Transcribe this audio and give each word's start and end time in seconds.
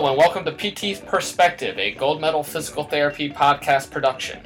Hello, 0.00 0.12
and 0.12 0.18
welcome 0.18 0.46
to 0.46 0.52
PT 0.52 1.04
Perspective, 1.04 1.78
a 1.78 1.90
gold 1.90 2.22
medal 2.22 2.42
physical 2.42 2.84
therapy 2.84 3.28
podcast 3.28 3.90
production. 3.90 4.40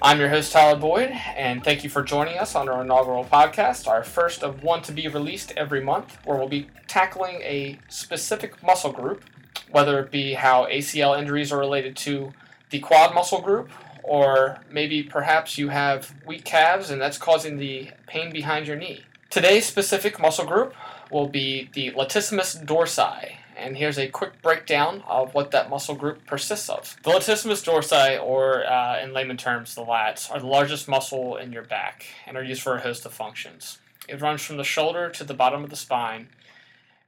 I'm 0.00 0.20
your 0.20 0.28
host, 0.28 0.52
Tyler 0.52 0.78
Boyd, 0.78 1.10
and 1.10 1.64
thank 1.64 1.82
you 1.82 1.90
for 1.90 2.04
joining 2.04 2.38
us 2.38 2.54
on 2.54 2.68
our 2.68 2.82
inaugural 2.82 3.24
podcast, 3.24 3.88
our 3.88 4.04
first 4.04 4.44
of 4.44 4.62
one 4.62 4.82
to 4.82 4.92
be 4.92 5.08
released 5.08 5.52
every 5.56 5.82
month, 5.82 6.16
where 6.24 6.38
we'll 6.38 6.48
be 6.48 6.68
tackling 6.86 7.40
a 7.42 7.80
specific 7.88 8.62
muscle 8.62 8.92
group, 8.92 9.24
whether 9.72 9.98
it 9.98 10.12
be 10.12 10.34
how 10.34 10.66
ACL 10.66 11.18
injuries 11.18 11.50
are 11.50 11.58
related 11.58 11.96
to 11.96 12.32
the 12.70 12.78
quad 12.78 13.12
muscle 13.12 13.40
group, 13.40 13.68
or 14.04 14.60
maybe 14.70 15.02
perhaps 15.02 15.58
you 15.58 15.68
have 15.68 16.14
weak 16.24 16.44
calves 16.44 16.90
and 16.90 17.00
that's 17.00 17.18
causing 17.18 17.56
the 17.56 17.90
pain 18.06 18.30
behind 18.30 18.68
your 18.68 18.76
knee. 18.76 19.02
Today's 19.30 19.66
specific 19.66 20.20
muscle 20.20 20.46
group 20.46 20.74
will 21.10 21.26
be 21.26 21.70
the 21.72 21.90
latissimus 21.90 22.64
dorsi, 22.64 23.38
and 23.56 23.76
here's 23.76 23.98
a 23.98 24.08
quick 24.08 24.42
breakdown 24.42 25.02
of 25.08 25.34
what 25.34 25.50
that 25.50 25.70
muscle 25.70 25.94
group 25.94 26.26
persists 26.26 26.68
of. 26.68 26.96
The 27.02 27.10
latissimus 27.10 27.64
dorsi, 27.64 28.22
or 28.22 28.66
uh, 28.66 29.00
in 29.02 29.12
layman 29.12 29.36
terms, 29.36 29.74
the 29.74 29.84
lats, 29.84 30.30
are 30.30 30.38
the 30.38 30.46
largest 30.46 30.88
muscle 30.88 31.36
in 31.36 31.52
your 31.52 31.62
back 31.62 32.06
and 32.26 32.36
are 32.36 32.44
used 32.44 32.62
for 32.62 32.76
a 32.76 32.80
host 32.80 33.06
of 33.06 33.12
functions. 33.14 33.78
It 34.08 34.20
runs 34.20 34.42
from 34.42 34.58
the 34.58 34.64
shoulder 34.64 35.08
to 35.10 35.24
the 35.24 35.34
bottom 35.34 35.64
of 35.64 35.70
the 35.70 35.76
spine 35.76 36.28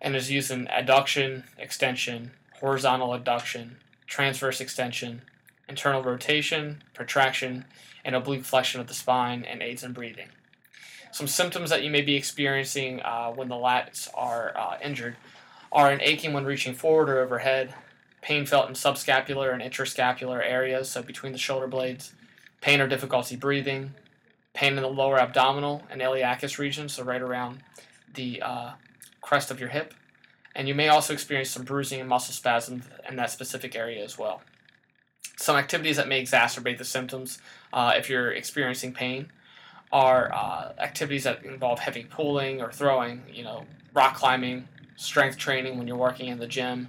and 0.01 0.17
is 0.17 0.31
used 0.31 0.51
in 0.51 0.67
adduction, 0.67 1.45
extension, 1.59 2.33
horizontal 2.61 3.11
adduction, 3.11 3.73
transverse 4.07 4.61
extension, 4.61 5.23
internal 5.69 6.03
rotation, 6.03 6.83
protraction, 6.95 7.67
and 8.05 8.15
oblique 8.15 8.45
flexion 8.45 8.81
of 8.81 8.87
the 8.87 8.95
spine, 8.95 9.45
and 9.45 9.63
aids 9.63 9.85
in 9.85 9.93
breathing. 9.93 10.29
Some 11.13 11.27
symptoms 11.27 11.71
that 11.71 11.83
you 11.83 11.91
may 11.91 12.01
be 12.01 12.17
experiencing 12.17 13.01
uh, 13.01 13.31
when 13.33 13.49
the 13.49 13.55
lats 13.55 14.09
are 14.15 14.57
uh, 14.57 14.79
injured 14.83 15.17
are 15.71 15.91
an 15.91 16.01
aching 16.01 16.33
when 16.33 16.45
reaching 16.45 16.75
forward 16.75 17.09
or 17.09 17.21
overhead, 17.21 17.75
pain 18.23 18.47
felt 18.47 18.69
in 18.69 18.75
subscapular 18.75 19.53
and 19.53 19.63
interscapular 19.63 20.41
areas, 20.45 20.91
so 20.91 21.03
between 21.03 21.33
the 21.33 21.39
shoulder 21.39 21.67
blades, 21.67 22.13
pain 22.61 22.81
or 22.81 22.89
difficulty 22.89 23.37
breathing, 23.37 23.95
pain 24.55 24.77
in 24.77 24.83
the 24.83 24.89
lower 24.89 25.19
abdominal 25.19 25.83
and 25.91 26.01
iliacus 26.01 26.59
region, 26.59 26.89
so 26.89 27.03
right 27.03 27.23
around 27.23 27.61
the 28.15 28.43
uh, 28.43 28.73
crest 29.21 29.51
of 29.51 29.61
your 29.61 29.69
hip, 29.69 29.95
and 30.55 30.67
you 30.67 30.75
may 30.75 30.89
also 30.89 31.13
experience 31.13 31.51
some 31.51 31.65
bruising 31.65 32.01
and 32.01 32.09
muscle 32.09 32.35
spasms 32.35 32.85
in 33.09 33.17
that 33.17 33.31
specific 33.31 33.77
area 33.77 34.03
as 34.03 34.19
well. 34.19 34.43
Some 35.37 35.57
activities 35.57 35.97
that 35.97 36.09
may 36.09 36.21
exacerbate 36.21 36.79
the 36.79 36.85
symptoms 36.85 37.39
uh, 37.73 37.93
if 37.97 38.11
you're 38.11 38.33
experiencing 38.33 38.93
pain 38.93 39.31
are 39.93 40.35
uh, 40.35 40.73
activities 40.79 41.25
that 41.25 41.45
involve 41.45 41.79
heavy 41.79 42.05
pulling 42.05 42.61
or 42.61 42.73
throwing, 42.73 43.23
you 43.33 43.45
know, 43.45 43.65
rock 43.95 44.17
climbing, 44.17 44.67
strength 44.99 45.39
training 45.39 45.79
when 45.79 45.87
you're 45.87 45.97
working 45.97 46.29
in 46.29 46.39
the 46.39 46.47
gym, 46.47 46.89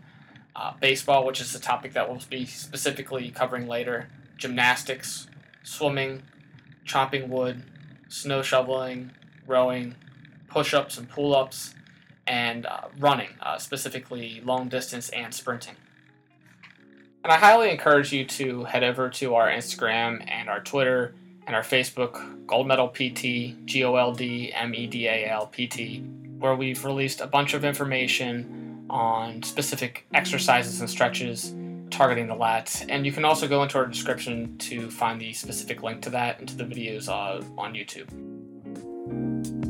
uh, 0.55 0.73
baseball, 0.81 1.25
which 1.25 1.39
is 1.39 1.53
a 1.53 1.59
topic 1.59 1.93
that 1.93 2.09
we'll 2.09 2.19
be 2.27 2.43
specifically 2.43 3.29
covering 3.29 3.67
later, 3.67 4.09
gymnastics, 4.35 5.27
swimming, 5.63 6.23
chopping 6.85 7.29
wood, 7.29 7.63
snow 8.07 8.41
shoveling, 8.41 9.11
rowing, 9.45 9.93
push 10.47 10.73
ups 10.73 10.97
and 10.97 11.07
pull 11.07 11.35
ups, 11.35 11.75
and 12.25 12.65
uh, 12.65 12.87
running, 12.97 13.29
uh, 13.41 13.59
specifically 13.59 14.41
long 14.43 14.67
distance 14.67 15.09
and 15.09 15.31
sprinting. 15.31 15.75
And 17.23 17.31
I 17.31 17.37
highly 17.37 17.69
encourage 17.69 18.11
you 18.11 18.25
to 18.25 18.63
head 18.63 18.83
over 18.83 19.07
to 19.09 19.35
our 19.35 19.49
Instagram 19.49 20.27
and 20.27 20.49
our 20.49 20.61
Twitter 20.61 21.13
and 21.45 21.55
our 21.55 21.61
Facebook, 21.61 22.47
Gold 22.47 22.67
Medal 22.67 22.87
PT, 22.87 23.65
G 23.65 23.83
O 23.83 23.95
L 23.95 24.13
D 24.13 24.51
M 24.51 24.73
E 24.73 24.87
D 24.87 25.07
A 25.07 25.29
L 25.29 25.45
P 25.45 25.67
T, 25.67 26.03
where 26.39 26.55
we've 26.55 26.83
released 26.85 27.21
a 27.21 27.27
bunch 27.27 27.53
of 27.53 27.63
information 27.63 28.85
on 28.89 29.43
specific 29.43 30.07
exercises 30.13 30.79
and 30.79 30.89
stretches 30.89 31.53
targeting 31.91 32.27
the 32.27 32.35
lats. 32.35 32.85
And 32.89 33.05
you 33.05 33.11
can 33.11 33.25
also 33.25 33.47
go 33.47 33.61
into 33.63 33.77
our 33.77 33.85
description 33.85 34.57
to 34.59 34.89
find 34.89 35.19
the 35.19 35.33
specific 35.33 35.83
link 35.83 36.01
to 36.03 36.09
that 36.11 36.39
and 36.39 36.47
to 36.49 36.55
the 36.55 36.63
videos 36.63 37.09
uh, 37.09 37.43
on 37.57 37.73
YouTube. 37.73 39.68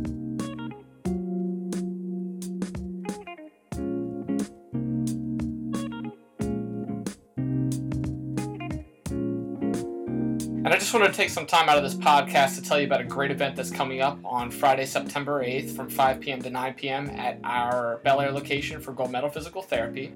And 10.69 10.75
I 10.75 10.77
just 10.77 10.93
wanted 10.93 11.07
to 11.07 11.13
take 11.13 11.31
some 11.31 11.47
time 11.47 11.67
out 11.67 11.79
of 11.79 11.83
this 11.83 11.95
podcast 11.95 12.53
to 12.53 12.61
tell 12.61 12.79
you 12.79 12.85
about 12.85 13.01
a 13.01 13.03
great 13.03 13.31
event 13.31 13.55
that's 13.55 13.71
coming 13.71 14.01
up 14.01 14.19
on 14.23 14.51
Friday, 14.51 14.85
September 14.85 15.43
8th 15.43 15.75
from 15.75 15.89
5 15.89 16.19
p.m. 16.19 16.43
to 16.43 16.51
9 16.51 16.73
p.m. 16.75 17.09
at 17.09 17.39
our 17.43 17.99
Bel 18.03 18.21
Air 18.21 18.31
location 18.31 18.79
for 18.79 18.91
Gold 18.91 19.09
Medal 19.09 19.31
Physical 19.31 19.63
Therapy. 19.63 20.13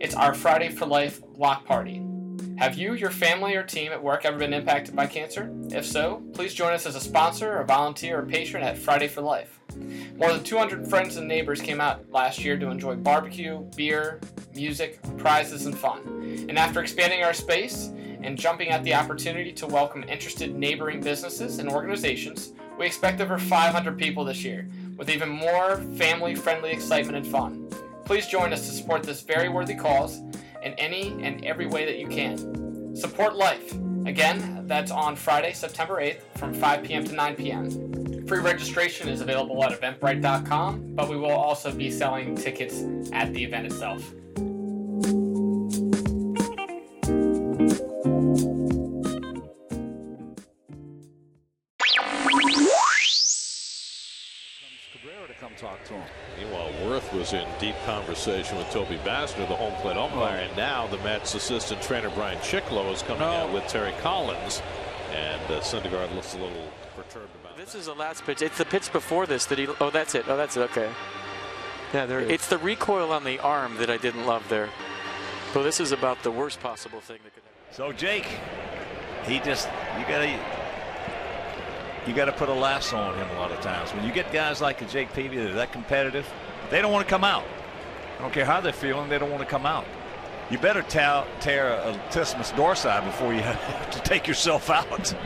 It's 0.00 0.14
our 0.14 0.32
Friday 0.32 0.70
for 0.70 0.86
Life 0.86 1.20
block 1.34 1.66
party. 1.66 2.02
Have 2.56 2.78
you, 2.78 2.94
your 2.94 3.10
family, 3.10 3.54
or 3.56 3.62
team 3.62 3.92
at 3.92 4.02
work 4.02 4.24
ever 4.24 4.38
been 4.38 4.54
impacted 4.54 4.96
by 4.96 5.06
cancer? 5.06 5.52
If 5.70 5.84
so, 5.84 6.22
please 6.32 6.54
join 6.54 6.72
us 6.72 6.86
as 6.86 6.96
a 6.96 7.00
sponsor, 7.00 7.58
a 7.58 7.66
volunteer, 7.66 8.20
or 8.20 8.24
patron 8.24 8.62
at 8.62 8.78
Friday 8.78 9.06
for 9.06 9.20
Life. 9.20 9.60
More 10.16 10.32
than 10.32 10.42
200 10.42 10.88
friends 10.88 11.16
and 11.16 11.28
neighbors 11.28 11.60
came 11.60 11.78
out 11.78 12.10
last 12.10 12.42
year 12.42 12.58
to 12.58 12.70
enjoy 12.70 12.94
barbecue, 12.94 13.58
beer, 13.76 14.18
music, 14.54 14.98
prizes, 15.18 15.66
and 15.66 15.76
fun. 15.76 16.00
And 16.48 16.58
after 16.58 16.80
expanding 16.80 17.22
our 17.22 17.34
space, 17.34 17.90
and 18.22 18.38
jumping 18.38 18.68
at 18.68 18.84
the 18.84 18.94
opportunity 18.94 19.52
to 19.52 19.66
welcome 19.66 20.02
interested 20.04 20.54
neighboring 20.54 21.00
businesses 21.00 21.58
and 21.58 21.68
organizations, 21.68 22.52
we 22.78 22.86
expect 22.86 23.20
over 23.20 23.38
500 23.38 23.98
people 23.98 24.24
this 24.24 24.44
year, 24.44 24.68
with 24.96 25.10
even 25.10 25.28
more 25.28 25.76
family 25.96 26.34
friendly 26.34 26.70
excitement 26.70 27.16
and 27.16 27.26
fun. 27.26 27.68
Please 28.04 28.26
join 28.26 28.52
us 28.52 28.66
to 28.66 28.72
support 28.72 29.02
this 29.02 29.22
very 29.22 29.48
worthy 29.48 29.74
cause 29.74 30.18
in 30.62 30.74
any 30.74 31.22
and 31.22 31.44
every 31.44 31.66
way 31.66 31.84
that 31.84 31.98
you 31.98 32.08
can. 32.08 32.96
Support 32.96 33.36
life. 33.36 33.72
Again, 34.06 34.66
that's 34.66 34.90
on 34.90 35.14
Friday, 35.14 35.52
September 35.52 36.00
8th 36.00 36.22
from 36.36 36.54
5 36.54 36.82
p.m. 36.82 37.04
to 37.04 37.12
9 37.12 37.36
p.m. 37.36 38.26
Free 38.26 38.40
registration 38.40 39.08
is 39.08 39.20
available 39.20 39.62
at 39.64 39.78
eventbrite.com, 39.78 40.94
but 40.94 41.08
we 41.08 41.16
will 41.16 41.30
also 41.30 41.72
be 41.72 41.90
selling 41.90 42.34
tickets 42.34 42.82
at 43.12 43.32
the 43.32 43.44
event 43.44 43.66
itself. 43.66 44.12
Talk 55.60 55.84
to 55.84 55.92
him. 55.92 56.02
Meanwhile, 56.38 56.70
Werth 56.84 57.12
was 57.12 57.34
in 57.34 57.46
deep 57.58 57.74
conversation 57.84 58.56
with 58.56 58.70
Toby 58.70 58.96
Basner, 59.04 59.46
the 59.46 59.54
home 59.56 59.74
plate 59.82 59.96
umpire, 59.98 60.38
and 60.38 60.56
now 60.56 60.86
the 60.86 60.96
Mets 60.98 61.34
assistant 61.34 61.82
trainer 61.82 62.08
Brian 62.14 62.38
Chicklo 62.38 62.90
is 62.92 63.02
coming 63.02 63.20
No. 63.20 63.28
out 63.28 63.52
with 63.52 63.66
Terry 63.66 63.92
Collins, 64.00 64.62
and 65.12 65.40
uh, 65.52 65.60
Syndergaard 65.60 66.14
looks 66.14 66.32
a 66.34 66.38
little 66.38 66.70
perturbed 66.96 67.28
about 67.42 67.58
This 67.58 67.74
is 67.74 67.86
the 67.86 67.94
last 67.94 68.24
pitch. 68.24 68.40
It's 68.40 68.56
the 68.56 68.64
pitch 68.64 68.90
before 68.90 69.26
this 69.26 69.44
that 69.46 69.58
he. 69.58 69.66
Oh, 69.80 69.90
that's 69.90 70.14
it. 70.14 70.24
Oh, 70.28 70.36
that's 70.38 70.56
it. 70.56 70.62
Okay. 70.70 70.88
Yeah, 71.92 72.06
there 72.06 72.20
it 72.20 72.28
is. 72.28 72.32
It's 72.32 72.46
the 72.48 72.56
recoil 72.58 73.12
on 73.12 73.24
the 73.24 73.38
arm 73.40 73.76
that 73.76 73.90
I 73.90 73.98
didn't 73.98 74.24
love 74.24 74.48
there. 74.48 74.70
So 75.52 75.62
this 75.62 75.78
is 75.78 75.92
about 75.92 76.22
the 76.22 76.30
worst 76.30 76.60
possible 76.60 77.00
thing 77.00 77.18
that 77.24 77.34
could 77.34 77.42
happen. 77.42 77.74
So 77.74 77.92
Jake, 77.92 78.26
he 79.26 79.40
just 79.40 79.68
you 79.98 80.06
gotta 80.06 80.38
you 82.06 82.14
gotta 82.14 82.32
put 82.32 82.48
a 82.48 82.54
lasso 82.54 82.96
on 82.96 83.14
him 83.14 83.28
a 83.36 83.40
lot 83.40 83.52
of 83.52 83.60
times. 83.60 83.90
When 83.90 84.04
you 84.04 84.12
get 84.12 84.32
guys 84.32 84.60
like 84.60 84.80
a 84.82 84.86
Jake 84.86 85.12
Peavy 85.12 85.36
that 85.36 85.50
are 85.50 85.54
that 85.54 85.72
competitive, 85.72 86.28
they 86.70 86.80
don't 86.80 86.92
want 86.92 87.06
to 87.06 87.10
come 87.10 87.24
out. 87.24 87.44
I 88.18 88.22
don't 88.22 88.32
care 88.32 88.44
how 88.44 88.60
they're 88.60 88.72
feeling, 88.72 89.08
they 89.08 89.18
don't 89.18 89.30
want 89.30 89.42
to 89.42 89.48
come 89.48 89.66
out. 89.66 89.84
You 90.50 90.58
better 90.58 90.82
tear, 90.82 91.24
a 91.74 91.92
latissimus 92.10 92.52
dorsi 92.52 93.04
before 93.04 93.32
you 93.32 93.40
have 93.42 93.90
to 93.90 94.00
take 94.00 94.26
yourself 94.26 94.70
out. 94.70 95.14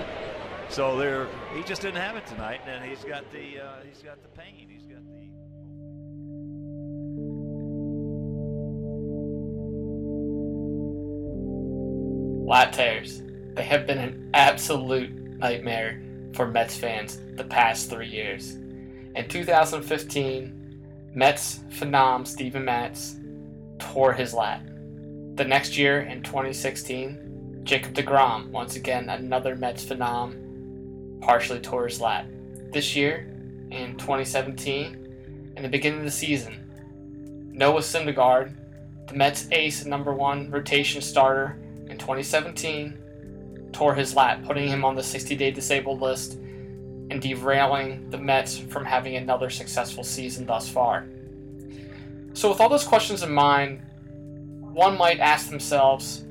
So 0.70 0.96
there, 0.96 1.28
he 1.54 1.62
just 1.62 1.82
didn't 1.82 2.00
have 2.00 2.16
it 2.16 2.26
tonight, 2.26 2.62
and 2.66 2.84
he's 2.84 3.04
got 3.04 3.30
the 3.30 3.60
uh, 3.60 3.76
he's 3.88 4.02
got 4.02 4.20
the 4.22 4.28
pain. 4.30 4.66
He's 4.68 4.82
got 4.86 5.04
the 5.04 5.14
Lat 12.50 12.72
tears. 12.72 13.22
They 13.54 13.62
have 13.62 13.86
been 13.86 13.98
an 13.98 14.30
absolute 14.34 15.12
nightmare 15.38 16.02
for 16.34 16.46
Mets 16.46 16.76
fans 16.76 17.18
the 17.36 17.44
past 17.44 17.88
three 17.88 18.08
years. 18.08 18.54
In 19.14 19.28
2015, 19.28 21.12
Mets 21.14 21.60
phenom 21.70 22.26
Steven 22.26 22.64
Matz 22.64 23.16
tore 23.78 24.12
his 24.12 24.34
lat. 24.34 24.64
The 25.36 25.44
next 25.44 25.78
year, 25.78 26.00
in 26.00 26.22
2016, 26.22 27.62
Jacob 27.64 27.94
DeGrom, 27.94 28.50
once 28.50 28.76
again 28.76 29.08
another 29.08 29.54
Mets 29.54 29.84
phenom, 29.84 31.20
partially 31.20 31.60
tore 31.60 31.86
his 31.86 32.00
lat. 32.00 32.26
This 32.72 32.96
year, 32.96 33.30
in 33.70 33.96
2017, 33.96 35.52
in 35.56 35.62
the 35.62 35.68
beginning 35.68 36.00
of 36.00 36.04
the 36.04 36.10
season, 36.10 36.60
Noah 37.52 37.80
Syndergaard, 37.80 38.52
the 39.06 39.14
Mets 39.14 39.46
ace 39.52 39.84
number 39.84 40.12
one 40.12 40.50
rotation 40.50 41.00
starter 41.00 41.56
in 41.88 41.98
2017, 41.98 42.98
tore 43.74 43.94
his 43.94 44.14
lat, 44.14 44.44
putting 44.44 44.68
him 44.68 44.84
on 44.84 44.94
the 44.94 45.02
60 45.02 45.36
day 45.36 45.50
disabled 45.50 46.00
list 46.00 46.38
and 47.10 47.20
derailing 47.20 48.08
the 48.10 48.18
Mets 48.18 48.58
from 48.58 48.84
having 48.84 49.16
another 49.16 49.50
successful 49.50 50.02
season 50.02 50.46
thus 50.46 50.68
far. 50.68 51.06
So, 52.32 52.48
with 52.48 52.60
all 52.60 52.68
those 52.68 52.86
questions 52.86 53.22
in 53.22 53.32
mind, 53.32 53.82
one 54.60 54.96
might 54.96 55.20
ask 55.20 55.50
themselves, 55.50 56.24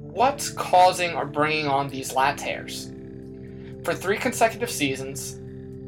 what's 0.00 0.48
causing 0.48 1.14
or 1.14 1.24
bringing 1.24 1.68
on 1.68 1.88
these 1.88 2.14
lat 2.14 2.38
tears? 2.38 2.90
For 3.84 3.94
three 3.94 4.18
consecutive 4.18 4.70
seasons, 4.70 5.36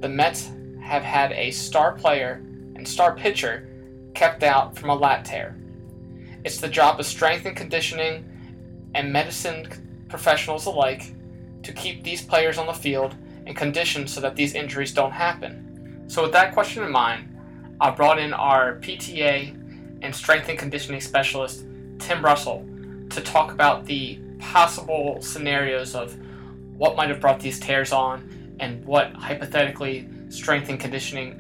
the 0.01 0.09
Mets 0.09 0.51
have 0.81 1.03
had 1.03 1.33
a 1.33 1.51
star 1.51 1.93
player 1.93 2.43
and 2.77 2.87
star 2.87 3.15
pitcher 3.15 3.69
kept 4.15 4.43
out 4.43 4.77
from 4.77 4.91
a 4.91 4.95
lat 4.95 5.25
tear. 5.25 5.57
It's 6.45 6.59
the 6.59 6.69
job 6.69 7.01
of 7.01 7.07
strength 7.07 7.47
and 7.47 7.57
conditioning 7.57 8.25
and 8.95 9.13
medicine 9.13 9.67
professionals 10.13 10.67
alike 10.67 11.15
to 11.63 11.73
keep 11.73 12.05
these 12.05 12.23
players 12.23 12.59
on 12.59 12.67
the 12.67 12.73
field 12.75 13.17
and 13.47 13.57
conditioned 13.57 14.09
so 14.09 14.21
that 14.21 14.37
these 14.37 14.55
injuries 14.55 14.93
don't 14.93 15.11
happen. 15.11 16.05
So, 16.07 16.23
with 16.23 16.33
that 16.33 16.53
question 16.53 16.85
in 16.85 16.93
mind, 16.93 17.35
I 17.81 17.91
brought 17.91 18.19
in 18.19 18.35
our 18.35 18.77
PTA 18.77 19.59
and 20.03 20.15
strength 20.15 20.51
and 20.51 20.59
conditioning 20.59 21.01
specialist, 21.01 21.65
Tim 21.99 22.23
Russell, 22.23 22.69
to 23.09 23.21
talk 23.23 23.53
about 23.53 23.87
the 23.87 24.21
possible 24.39 25.23
scenarios 25.23 25.95
of 25.95 26.15
what 26.77 26.95
might 26.95 27.09
have 27.09 27.21
brought 27.21 27.41
these 27.41 27.59
tears 27.59 27.91
on 27.91 28.57
and 28.61 28.85
what 28.85 29.15
hypothetically 29.15 30.09
strength 30.29 30.69
and 30.69 30.79
conditioning 30.79 31.39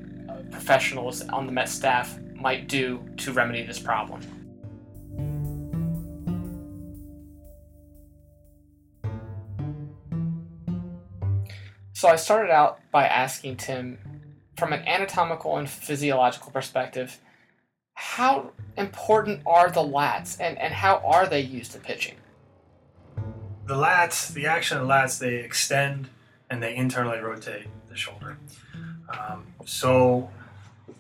professionals 0.50 1.22
on 1.28 1.44
the 1.44 1.52
Met 1.52 1.68
staff 1.68 2.18
might 2.34 2.68
do 2.68 3.04
to 3.18 3.32
remedy 3.32 3.64
this 3.64 3.78
problem. 3.78 4.20
So 12.02 12.08
I 12.08 12.16
started 12.16 12.50
out 12.50 12.81
by 12.90 13.06
asking 13.06 13.58
Tim, 13.58 13.96
from 14.56 14.72
an 14.72 14.81
anatomical 14.88 15.56
and 15.56 15.70
physiological 15.70 16.50
perspective, 16.50 17.20
how 17.94 18.50
important 18.76 19.43
are 19.46 19.70
the 19.70 19.84
lats 19.84 20.37
and, 20.40 20.58
and 20.58 20.75
how 20.75 20.96
are 21.04 21.28
they 21.28 21.43
used 21.43 21.76
in 21.76 21.81
pitching? 21.81 22.16
The 23.66 23.76
lats, 23.76 24.34
the 24.34 24.49
action 24.49 24.78
of 24.78 24.88
the 24.88 24.93
lats, 24.93 25.20
they 25.20 25.37
extend 25.37 26.08
and 26.50 26.60
they 26.60 26.75
internally 26.75 27.20
rotate 27.20 27.69
the 27.88 27.94
shoulder. 27.94 28.37
Um, 29.08 29.46
so, 29.64 30.28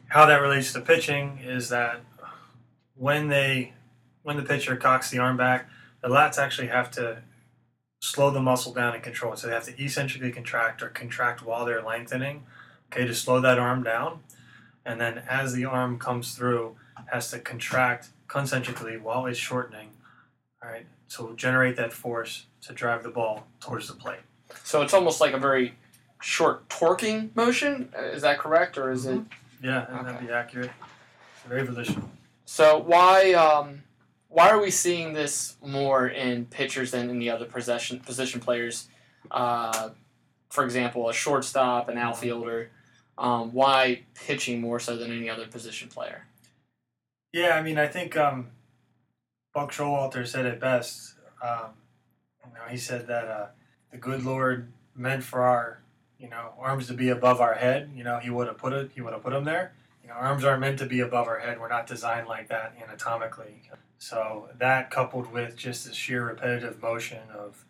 how 0.06 0.26
that 0.26 0.40
relates 0.40 0.72
to 0.74 0.80
pitching 0.80 1.40
is 1.42 1.68
that 1.70 2.00
when 2.94 3.26
they, 3.26 3.72
when 4.22 4.36
the 4.36 4.44
pitcher 4.44 4.76
cocks 4.76 5.10
the 5.10 5.18
arm 5.18 5.36
back, 5.36 5.68
the 6.00 6.06
lats 6.06 6.38
actually 6.38 6.68
have 6.68 6.92
to 6.92 7.22
slow 8.02 8.32
the 8.32 8.40
muscle 8.40 8.72
down 8.72 8.94
and 8.94 9.02
control 9.02 9.32
it. 9.32 9.38
So 9.38 9.46
they 9.46 9.54
have 9.54 9.64
to 9.64 9.82
eccentrically 9.82 10.32
contract 10.32 10.82
or 10.82 10.88
contract 10.88 11.40
while 11.46 11.64
they're 11.64 11.80
lengthening, 11.80 12.42
okay, 12.92 13.06
to 13.06 13.14
slow 13.14 13.40
that 13.40 13.60
arm 13.60 13.84
down. 13.84 14.20
And 14.84 15.00
then 15.00 15.22
as 15.28 15.54
the 15.54 15.64
arm 15.66 16.00
comes 16.00 16.34
through, 16.34 16.76
has 17.12 17.30
to 17.30 17.38
contract 17.38 18.08
concentrically 18.26 18.96
while 18.96 19.26
it's 19.26 19.38
shortening, 19.38 19.90
all 20.60 20.70
right, 20.70 20.86
so 21.06 21.32
generate 21.34 21.76
that 21.76 21.92
force 21.92 22.46
to 22.62 22.72
drive 22.72 23.04
the 23.04 23.08
ball 23.08 23.46
towards 23.60 23.86
the 23.86 23.94
plate. 23.94 24.20
So 24.64 24.82
it's 24.82 24.94
almost 24.94 25.20
like 25.20 25.32
a 25.32 25.38
very 25.38 25.76
short 26.20 26.68
torquing 26.68 27.34
motion. 27.36 27.88
Is 27.96 28.22
that 28.22 28.38
correct, 28.38 28.78
or 28.78 28.90
is 28.90 29.06
it? 29.06 29.20
Yeah, 29.62 29.86
and 29.88 30.08
that'd 30.08 30.26
be 30.26 30.32
accurate. 30.32 30.70
Very 31.46 31.64
volitional. 31.64 32.10
So 32.46 32.78
why 32.78 33.32
um, 33.34 33.84
why 34.32 34.48
are 34.48 34.60
we 34.60 34.70
seeing 34.70 35.12
this 35.12 35.56
more 35.64 36.08
in 36.08 36.46
pitchers 36.46 36.90
than 36.90 37.10
in 37.10 37.18
the 37.18 37.30
other 37.30 37.44
position 37.44 38.00
position 38.00 38.40
players? 38.40 38.88
Uh, 39.30 39.90
for 40.50 40.64
example, 40.64 41.08
a 41.08 41.12
shortstop, 41.12 41.88
an 41.88 41.98
outfielder. 41.98 42.70
Um, 43.18 43.52
why 43.52 44.02
pitching 44.14 44.60
more 44.60 44.80
so 44.80 44.96
than 44.96 45.12
any 45.12 45.28
other 45.28 45.46
position 45.46 45.88
player? 45.88 46.26
Yeah, 47.32 47.56
I 47.56 47.62
mean, 47.62 47.78
I 47.78 47.86
think 47.86 48.16
um, 48.16 48.48
Buck 49.54 49.70
Showalter 49.70 50.26
said 50.26 50.46
it 50.46 50.58
best. 50.58 51.14
Um, 51.42 51.70
you 52.46 52.54
know, 52.54 52.68
he 52.70 52.78
said 52.78 53.06
that 53.08 53.28
uh, 53.28 53.46
the 53.90 53.98
good 53.98 54.24
Lord 54.24 54.72
meant 54.96 55.24
for 55.24 55.42
our, 55.42 55.80
you 56.18 56.28
know, 56.28 56.54
arms 56.58 56.86
to 56.86 56.94
be 56.94 57.10
above 57.10 57.40
our 57.40 57.54
head. 57.54 57.90
You 57.94 58.04
know, 58.04 58.18
he 58.18 58.30
would 58.30 58.46
have 58.46 58.58
put 58.58 58.72
it. 58.72 58.90
He 58.94 59.02
would 59.02 59.12
have 59.12 59.22
put 59.22 59.32
them 59.32 59.44
there. 59.44 59.72
You 60.02 60.08
know, 60.08 60.14
arms 60.14 60.44
aren't 60.44 60.60
meant 60.60 60.78
to 60.80 60.86
be 60.86 61.00
above 61.00 61.28
our 61.28 61.38
head. 61.38 61.60
We're 61.60 61.68
not 61.68 61.86
designed 61.86 62.26
like 62.26 62.48
that 62.48 62.74
anatomically. 62.82 63.62
So 63.98 64.48
that 64.58 64.90
coupled 64.90 65.32
with 65.32 65.56
just 65.56 65.86
the 65.86 65.94
sheer 65.94 66.26
repetitive 66.26 66.82
motion 66.82 67.22
of, 67.32 67.64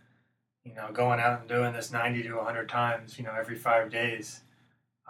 you 0.64 0.75
know, 0.75 0.90
going 0.93 1.20
out 1.20 1.40
and 1.40 1.49
doing 1.49 1.75
this 1.75 1.93
90 1.93 2.23
to 2.23 2.37
100 2.37 2.69
times, 2.69 3.19
you 3.19 3.25
know, 3.25 3.34
every 3.38 3.56
five 3.56 3.90
days, 3.90 4.40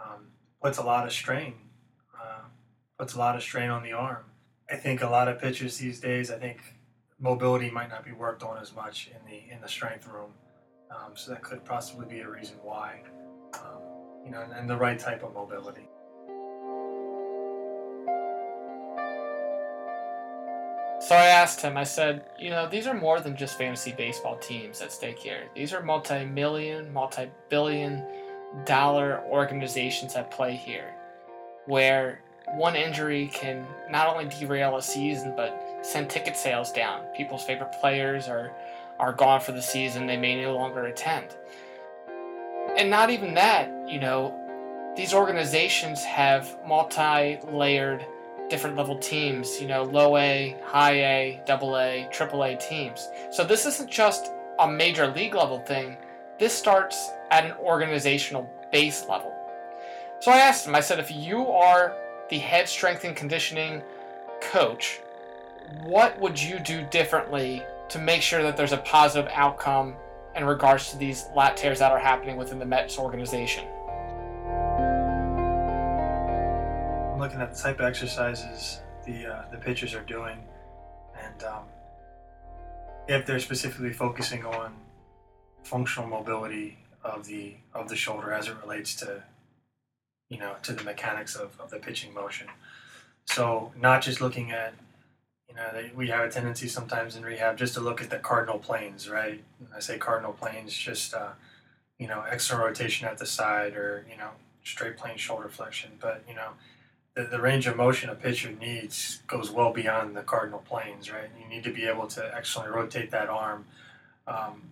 um, 0.03 0.27
puts 0.61 0.77
a 0.77 0.83
lot 0.83 1.05
of 1.05 1.13
strain. 1.13 1.53
Uh, 2.21 2.41
puts 2.97 3.13
a 3.13 3.19
lot 3.19 3.35
of 3.35 3.41
strain 3.41 3.69
on 3.69 3.83
the 3.83 3.93
arm. 3.93 4.25
I 4.69 4.75
think 4.75 5.01
a 5.01 5.09
lot 5.09 5.27
of 5.27 5.39
pitchers 5.39 5.77
these 5.77 5.99
days, 5.99 6.29
I 6.29 6.37
think 6.37 6.61
mobility 7.19 7.69
might 7.69 7.89
not 7.89 8.03
be 8.03 8.11
worked 8.11 8.43
on 8.43 8.57
as 8.57 8.75
much 8.75 9.07
in 9.07 9.29
the 9.29 9.53
in 9.53 9.61
the 9.61 9.67
strength 9.67 10.07
room. 10.07 10.33
Um, 10.91 11.13
so 11.15 11.31
that 11.31 11.41
could 11.41 11.63
possibly 11.63 12.05
be 12.05 12.19
a 12.19 12.29
reason 12.29 12.57
why. 12.61 13.01
Um, 13.53 13.81
you 14.25 14.31
know, 14.31 14.41
and, 14.41 14.53
and 14.53 14.69
the 14.69 14.77
right 14.77 14.99
type 14.99 15.23
of 15.23 15.33
mobility. 15.33 15.87
So 21.07 21.15
I 21.15 21.25
asked 21.25 21.61
him. 21.61 21.75
I 21.75 21.83
said, 21.83 22.23
you 22.39 22.49
know, 22.49 22.65
these 22.69 22.87
are 22.87 22.93
more 22.93 23.19
than 23.19 23.35
just 23.35 23.57
fantasy 23.57 23.91
baseball 23.91 24.37
teams 24.37 24.81
at 24.81 24.89
stake 24.93 25.19
here. 25.19 25.49
These 25.53 25.73
are 25.73 25.83
multi-million, 25.83 26.93
multi-billion 26.93 28.05
dollar 28.63 29.21
organizations 29.29 30.15
at 30.15 30.31
play 30.31 30.55
here, 30.55 30.93
where 31.65 32.21
one 32.55 32.77
injury 32.77 33.29
can 33.33 33.65
not 33.89 34.07
only 34.07 34.29
derail 34.29 34.77
a 34.77 34.81
season 34.81 35.33
but 35.35 35.59
send 35.81 36.09
ticket 36.09 36.37
sales 36.37 36.71
down. 36.71 37.03
People's 37.17 37.43
favorite 37.43 37.73
players 37.81 38.29
are 38.29 38.55
are 38.97 39.11
gone 39.11 39.41
for 39.41 39.51
the 39.51 39.61
season. 39.61 40.07
They 40.07 40.15
may 40.15 40.41
no 40.41 40.55
longer 40.55 40.85
attend. 40.85 41.35
And 42.77 42.89
not 42.89 43.09
even 43.09 43.33
that, 43.33 43.89
you 43.89 43.99
know, 43.99 44.39
these 44.95 45.13
organizations 45.13 46.01
have 46.05 46.57
multi-layered 46.65 48.05
different 48.53 48.77
level 48.77 48.95
teams, 48.99 49.59
you 49.59 49.67
know, 49.67 49.81
low 49.81 50.15
A, 50.15 50.55
high 50.63 50.93
A, 50.93 51.41
double 51.43 51.75
A, 51.75 52.07
triple 52.11 52.43
A 52.43 52.55
teams. 52.55 53.09
So 53.31 53.43
this 53.43 53.65
isn't 53.65 53.89
just 53.89 54.31
a 54.59 54.69
major 54.69 55.07
league 55.07 55.33
level 55.33 55.57
thing. 55.57 55.97
This 56.37 56.53
starts 56.53 57.09
at 57.31 57.45
an 57.45 57.53
organizational 57.53 58.47
base 58.71 59.07
level. 59.09 59.33
So 60.19 60.31
I 60.31 60.37
asked 60.37 60.67
him, 60.67 60.75
I 60.75 60.81
said, 60.81 60.99
if 60.99 61.11
you 61.11 61.47
are 61.47 61.97
the 62.29 62.37
head 62.37 62.69
strength 62.69 63.05
and 63.05 63.15
conditioning 63.15 63.81
coach, 64.39 65.01
what 65.81 66.19
would 66.21 66.39
you 66.39 66.59
do 66.59 66.85
differently 66.91 67.63
to 67.89 67.97
make 67.97 68.21
sure 68.21 68.43
that 68.43 68.55
there's 68.55 68.71
a 68.71 68.77
positive 68.77 69.31
outcome 69.33 69.95
in 70.35 70.45
regards 70.45 70.91
to 70.91 70.97
these 70.97 71.25
lat 71.35 71.57
tears 71.57 71.79
that 71.79 71.91
are 71.91 71.97
happening 71.97 72.37
within 72.37 72.59
the 72.59 72.67
Mets 72.67 72.99
organization? 72.99 73.65
Looking 77.23 77.39
at 77.39 77.55
the 77.55 77.61
type 77.61 77.79
of 77.79 77.85
exercises 77.85 78.81
the 79.05 79.25
uh, 79.25 79.43
the 79.49 79.57
pitchers 79.57 79.93
are 79.93 80.03
doing, 80.03 80.37
and 81.17 81.43
um, 81.43 81.63
if 83.07 83.25
they're 83.25 83.39
specifically 83.39 83.93
focusing 83.93 84.45
on 84.45 84.73
functional 85.63 86.07
mobility 86.07 86.77
of 87.01 87.25
the 87.25 87.55
of 87.73 87.87
the 87.87 87.95
shoulder 87.95 88.33
as 88.33 88.49
it 88.49 88.55
relates 88.61 88.93
to 88.95 89.23
you 90.29 90.37
know 90.37 90.55
to 90.63 90.73
the 90.73 90.83
mechanics 90.83 91.35
of, 91.35 91.57
of 91.61 91.69
the 91.69 91.77
pitching 91.77 92.13
motion. 92.13 92.47
So 93.25 93.71
not 93.79 94.01
just 94.01 94.19
looking 94.19 94.51
at 94.51 94.73
you 95.47 95.55
know 95.55 95.69
they, 95.73 95.91
we 95.95 96.09
have 96.09 96.25
a 96.25 96.29
tendency 96.29 96.67
sometimes 96.67 97.15
in 97.15 97.23
rehab 97.23 97.57
just 97.57 97.73
to 97.75 97.79
look 97.79 98.01
at 98.01 98.09
the 98.09 98.17
cardinal 98.17 98.59
planes, 98.59 99.09
right? 99.09 99.41
When 99.59 99.69
I 99.73 99.79
say 99.79 99.97
cardinal 99.97 100.33
planes, 100.33 100.73
just 100.73 101.13
uh, 101.13 101.31
you 101.97 102.07
know 102.07 102.25
external 102.29 102.65
rotation 102.65 103.07
at 103.07 103.17
the 103.17 103.25
side 103.25 103.75
or 103.77 104.05
you 104.11 104.17
know 104.17 104.31
straight 104.65 104.97
plane 104.97 105.17
shoulder 105.17 105.47
flexion, 105.47 105.91
but 106.01 106.23
you 106.27 106.35
know 106.35 106.49
the, 107.15 107.23
the 107.23 107.39
range 107.39 107.67
of 107.67 107.75
motion 107.75 108.09
a 108.09 108.15
pitcher 108.15 108.51
needs 108.51 109.21
goes 109.27 109.51
well 109.51 109.71
beyond 109.71 110.15
the 110.15 110.23
cardinal 110.23 110.59
planes, 110.59 111.11
right? 111.11 111.29
You 111.39 111.47
need 111.47 111.63
to 111.63 111.71
be 111.71 111.85
able 111.85 112.07
to 112.07 112.31
externally 112.35 112.71
rotate 112.71 113.11
that 113.11 113.29
arm 113.29 113.65
um, 114.27 114.63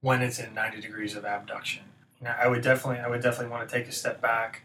when 0.00 0.22
it's 0.22 0.38
in 0.38 0.54
90 0.54 0.80
degrees 0.80 1.16
of 1.16 1.24
abduction. 1.24 1.84
I 2.26 2.48
would 2.48 2.62
definitely, 2.62 3.00
I 3.00 3.08
would 3.08 3.22
definitely 3.22 3.52
want 3.52 3.68
to 3.68 3.74
take 3.74 3.88
a 3.88 3.92
step 3.92 4.20
back 4.20 4.62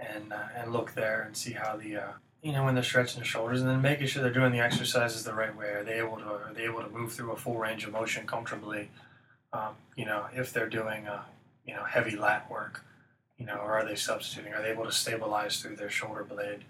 and 0.00 0.32
uh, 0.32 0.48
and 0.56 0.72
look 0.72 0.94
there 0.94 1.22
and 1.22 1.36
see 1.36 1.52
how 1.52 1.76
the 1.76 1.96
uh, 1.96 2.12
you 2.42 2.52
know 2.52 2.64
when 2.64 2.74
they're 2.74 2.82
stretching 2.82 3.20
the 3.20 3.26
shoulders 3.26 3.60
and 3.60 3.70
then 3.70 3.80
making 3.80 4.06
sure 4.06 4.22
they're 4.22 4.32
doing 4.32 4.52
the 4.52 4.60
exercises 4.60 5.24
the 5.24 5.34
right 5.34 5.56
way. 5.56 5.68
Are 5.68 5.84
they 5.84 5.98
able 5.98 6.16
to 6.16 6.24
are 6.24 6.52
they 6.54 6.64
able 6.64 6.82
to 6.82 6.88
move 6.88 7.12
through 7.12 7.32
a 7.32 7.36
full 7.36 7.56
range 7.56 7.84
of 7.84 7.92
motion 7.92 8.26
comfortably? 8.26 8.90
Um, 9.52 9.76
you 9.96 10.04
know, 10.04 10.26
if 10.34 10.52
they're 10.52 10.68
doing 10.68 11.06
uh, 11.06 11.22
you 11.66 11.74
know 11.74 11.84
heavy 11.84 12.16
lat 12.16 12.50
work, 12.50 12.84
you 13.40 13.46
know, 13.46 13.56
or 13.56 13.72
are 13.72 13.84
they 13.84 13.96
substituting? 13.96 14.52
Are 14.52 14.62
they 14.62 14.70
able 14.70 14.84
to 14.84 14.92
stabilize 14.92 15.60
through 15.60 15.76
their 15.76 15.90
shoulder 15.90 16.22
blade 16.22 16.64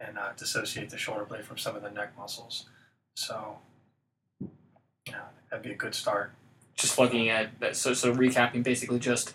and 0.00 0.18
uh, 0.18 0.30
dissociate 0.36 0.88
the 0.90 0.96
shoulder 0.96 1.24
blade 1.24 1.44
from 1.44 1.58
some 1.58 1.76
of 1.76 1.82
the 1.82 1.90
neck 1.90 2.14
muscles? 2.18 2.64
So, 3.14 3.58
know, 5.12 5.18
that'd 5.50 5.62
be 5.62 5.72
a 5.72 5.76
good 5.76 5.94
start. 5.94 6.32
just 6.76 6.98
looking 6.98 7.28
at 7.28 7.60
that. 7.60 7.76
So, 7.76 7.92
so 7.92 8.12
recapping, 8.12 8.64
basically 8.64 8.98
just 8.98 9.34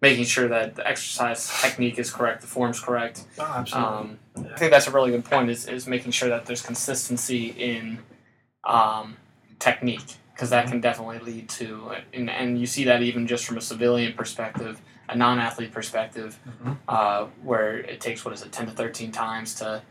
making 0.00 0.24
sure 0.24 0.48
that 0.48 0.74
the 0.74 0.86
exercise 0.88 1.60
technique 1.60 1.98
is 1.98 2.10
correct, 2.10 2.40
the 2.40 2.46
form's 2.48 2.80
correct. 2.80 3.24
Oh, 3.38 3.42
absolutely. 3.42 3.92
Um, 3.92 4.18
I 4.52 4.58
think 4.58 4.72
that's 4.72 4.86
a 4.86 4.90
really 4.90 5.10
good 5.10 5.24
point. 5.24 5.50
Is, 5.50 5.68
is 5.68 5.86
making 5.86 6.12
sure 6.12 6.30
that 6.30 6.46
there's 6.46 6.62
consistency 6.62 7.48
in 7.48 8.00
um, 8.64 9.18
technique 9.58 10.16
because 10.34 10.50
that 10.50 10.66
can 10.66 10.80
definitely 10.80 11.18
lead 11.18 11.48
to 11.48 11.92
and, 12.12 12.28
and 12.30 12.58
you 12.58 12.66
see 12.66 12.84
that 12.84 13.02
even 13.02 13.26
just 13.26 13.44
from 13.44 13.58
a 13.58 13.60
civilian 13.60 14.12
perspective 14.14 14.80
a 15.08 15.16
non-athlete 15.16 15.72
perspective 15.72 16.38
Mhm. 16.48 16.76
uh, 16.88 17.26
where 17.42 17.78
it 17.78 18.00
takes 18.00 18.24
what 18.24 18.32
is 18.34 18.42
it 18.42 18.52
10 18.52 18.66
to 18.66 18.72
13 18.72 19.12
times 19.12 19.54
to 19.56 19.82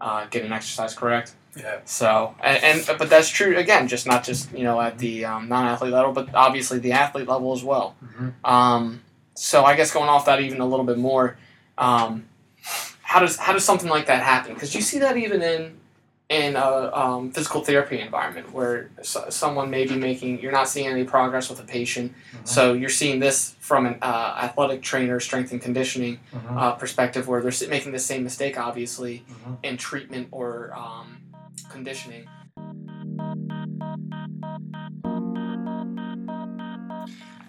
uh, 0.00 0.26
get 0.30 0.44
an 0.44 0.52
exercise 0.52 0.94
correct 0.94 1.32
Yeah. 1.56 1.78
so 1.84 2.34
and, 2.42 2.62
and 2.88 2.98
but 2.98 3.10
that's 3.10 3.28
true 3.28 3.56
again 3.58 3.88
just 3.88 4.06
not 4.06 4.24
just 4.24 4.50
you 4.52 4.64
know 4.64 4.80
at 4.80 4.98
the 4.98 5.24
um, 5.24 5.48
non-athlete 5.48 5.92
level 5.92 6.12
but 6.12 6.34
obviously 6.34 6.78
the 6.78 6.92
athlete 6.92 7.28
level 7.28 7.52
as 7.52 7.62
well 7.64 7.96
Mhm. 8.04 8.32
um, 8.44 9.02
so 9.34 9.64
I 9.64 9.74
guess 9.76 9.90
going 9.92 10.08
off 10.08 10.26
that 10.26 10.40
even 10.40 10.60
a 10.60 10.66
little 10.66 10.84
bit 10.84 10.98
more, 10.98 11.38
um, 11.78 12.26
how 13.02 13.20
does 13.20 13.36
how 13.38 13.52
does 13.54 13.64
something 13.64 13.88
like 13.88 14.06
that 14.06 14.22
happen? 14.22 14.52
Because 14.52 14.74
you 14.74 14.82
see 14.82 14.98
that 14.98 15.16
even 15.16 15.40
in 15.42 15.79
in 16.30 16.54
a 16.54 16.90
um, 16.94 17.32
physical 17.32 17.60
therapy 17.60 17.98
environment 17.98 18.52
where 18.52 18.88
so, 19.02 19.28
someone 19.30 19.68
may 19.68 19.84
be 19.84 19.96
making 19.96 20.40
you're 20.40 20.52
not 20.52 20.68
seeing 20.68 20.86
any 20.86 21.02
progress 21.02 21.50
with 21.50 21.58
a 21.58 21.64
patient, 21.64 22.14
so 22.44 22.72
you're 22.72 22.88
seeing 22.88 23.18
this 23.18 23.56
from 23.58 23.84
an 23.84 23.98
uh, 24.00 24.38
athletic 24.40 24.80
trainer, 24.80 25.18
strength 25.18 25.50
and 25.50 25.60
conditioning 25.60 26.20
Mhm. 26.32 26.56
uh, 26.56 26.72
perspective, 26.72 27.26
where 27.26 27.42
they're 27.42 27.68
making 27.68 27.90
the 27.92 27.98
same 27.98 28.22
mistake, 28.22 28.56
obviously, 28.58 29.24
Mhm. 29.28 29.58
in 29.64 29.76
treatment 29.76 30.28
or 30.30 30.72
um, 30.74 31.18
conditioning. 31.68 32.28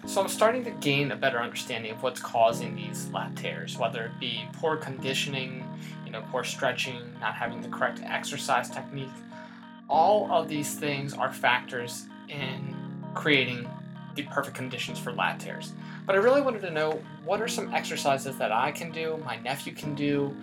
So 0.04 0.20
I'm 0.20 0.28
starting 0.28 0.64
to 0.64 0.70
gain 0.72 1.12
a 1.12 1.16
better 1.16 1.38
understanding 1.38 1.92
of 1.92 2.02
what's 2.02 2.20
causing 2.20 2.74
these 2.74 3.08
lat 3.10 3.36
tears, 3.36 3.78
whether 3.78 4.04
it 4.06 4.18
be 4.18 4.44
poor 4.54 4.76
conditioning, 4.76 5.64
you 6.12 6.18
know, 6.18 6.26
poor 6.30 6.44
stretching, 6.44 7.00
not 7.20 7.34
having 7.34 7.62
the 7.62 7.68
correct 7.68 8.00
exercise 8.04 8.68
technique. 8.68 9.08
All 9.88 10.30
of 10.30 10.46
these 10.46 10.74
things 10.74 11.14
are 11.14 11.32
factors 11.32 12.04
in 12.28 12.76
creating 13.14 13.66
the 14.14 14.24
perfect 14.24 14.54
conditions 14.54 14.98
for 14.98 15.10
lat 15.12 15.40
tears. 15.40 15.72
But 16.04 16.14
I 16.14 16.18
really 16.18 16.42
wanted 16.42 16.60
to 16.62 16.70
know 16.70 17.02
what 17.24 17.40
are 17.40 17.48
some 17.48 17.72
exercises 17.72 18.36
that 18.36 18.52
I 18.52 18.72
can 18.72 18.90
do, 18.92 19.22
my 19.24 19.36
nephew 19.36 19.72
can 19.72 19.94
do, 19.94 20.36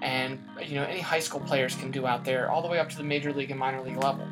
and 0.00 0.40
you 0.60 0.74
know 0.74 0.82
any 0.82 0.98
high 0.98 1.20
school 1.20 1.38
players 1.38 1.76
can 1.76 1.92
do 1.92 2.04
out 2.04 2.24
there, 2.24 2.50
all 2.50 2.60
the 2.60 2.68
way 2.68 2.80
up 2.80 2.88
to 2.88 2.96
the 2.96 3.04
major 3.04 3.32
league 3.32 3.52
and 3.52 3.60
minor 3.60 3.80
league 3.80 4.02
level. 4.02 4.26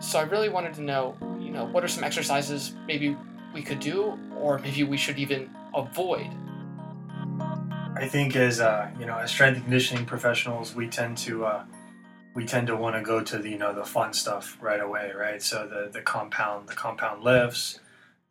So 0.00 0.18
I 0.18 0.22
really 0.22 0.48
wanted 0.48 0.72
to 0.74 0.82
know, 0.82 1.16
you 1.38 1.50
know, 1.50 1.66
what 1.66 1.84
are 1.84 1.88
some 1.88 2.02
exercises 2.02 2.72
maybe 2.86 3.14
we 3.52 3.62
could 3.62 3.80
do, 3.80 4.18
or 4.38 4.58
maybe 4.58 4.84
we 4.84 4.96
should 4.96 5.18
even 5.18 5.50
avoid. 5.74 6.30
I 7.98 8.06
think 8.06 8.36
as 8.36 8.60
uh, 8.60 8.88
you 9.00 9.06
know, 9.06 9.18
as 9.18 9.32
strength 9.32 9.56
and 9.56 9.64
conditioning 9.64 10.06
professionals, 10.06 10.72
we 10.72 10.86
tend 10.86 11.18
to 11.18 11.44
uh, 11.44 11.64
we 12.32 12.46
tend 12.46 12.68
to 12.68 12.76
want 12.76 12.94
to 12.94 13.02
go 13.02 13.24
to 13.24 13.38
the 13.38 13.50
you 13.50 13.58
know 13.58 13.74
the 13.74 13.84
fun 13.84 14.12
stuff 14.12 14.56
right 14.60 14.80
away, 14.80 15.10
right? 15.16 15.42
So 15.42 15.66
the 15.66 15.90
the 15.92 16.00
compound 16.00 16.68
the 16.68 16.74
compound 16.74 17.24
lifts, 17.24 17.80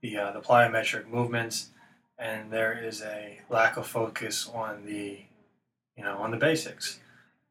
the 0.01 0.17
uh, 0.17 0.31
the 0.31 0.39
plyometric 0.39 1.09
movements, 1.09 1.71
and 2.17 2.49
there 2.49 2.81
is 2.81 3.01
a 3.01 3.41
lack 3.49 3.75
of 3.75 3.85
focus 3.85 4.49
on 4.53 4.85
the 4.85 5.19
you 5.97 6.03
know 6.03 6.17
on 6.19 6.31
the 6.31 6.37
basics. 6.37 7.01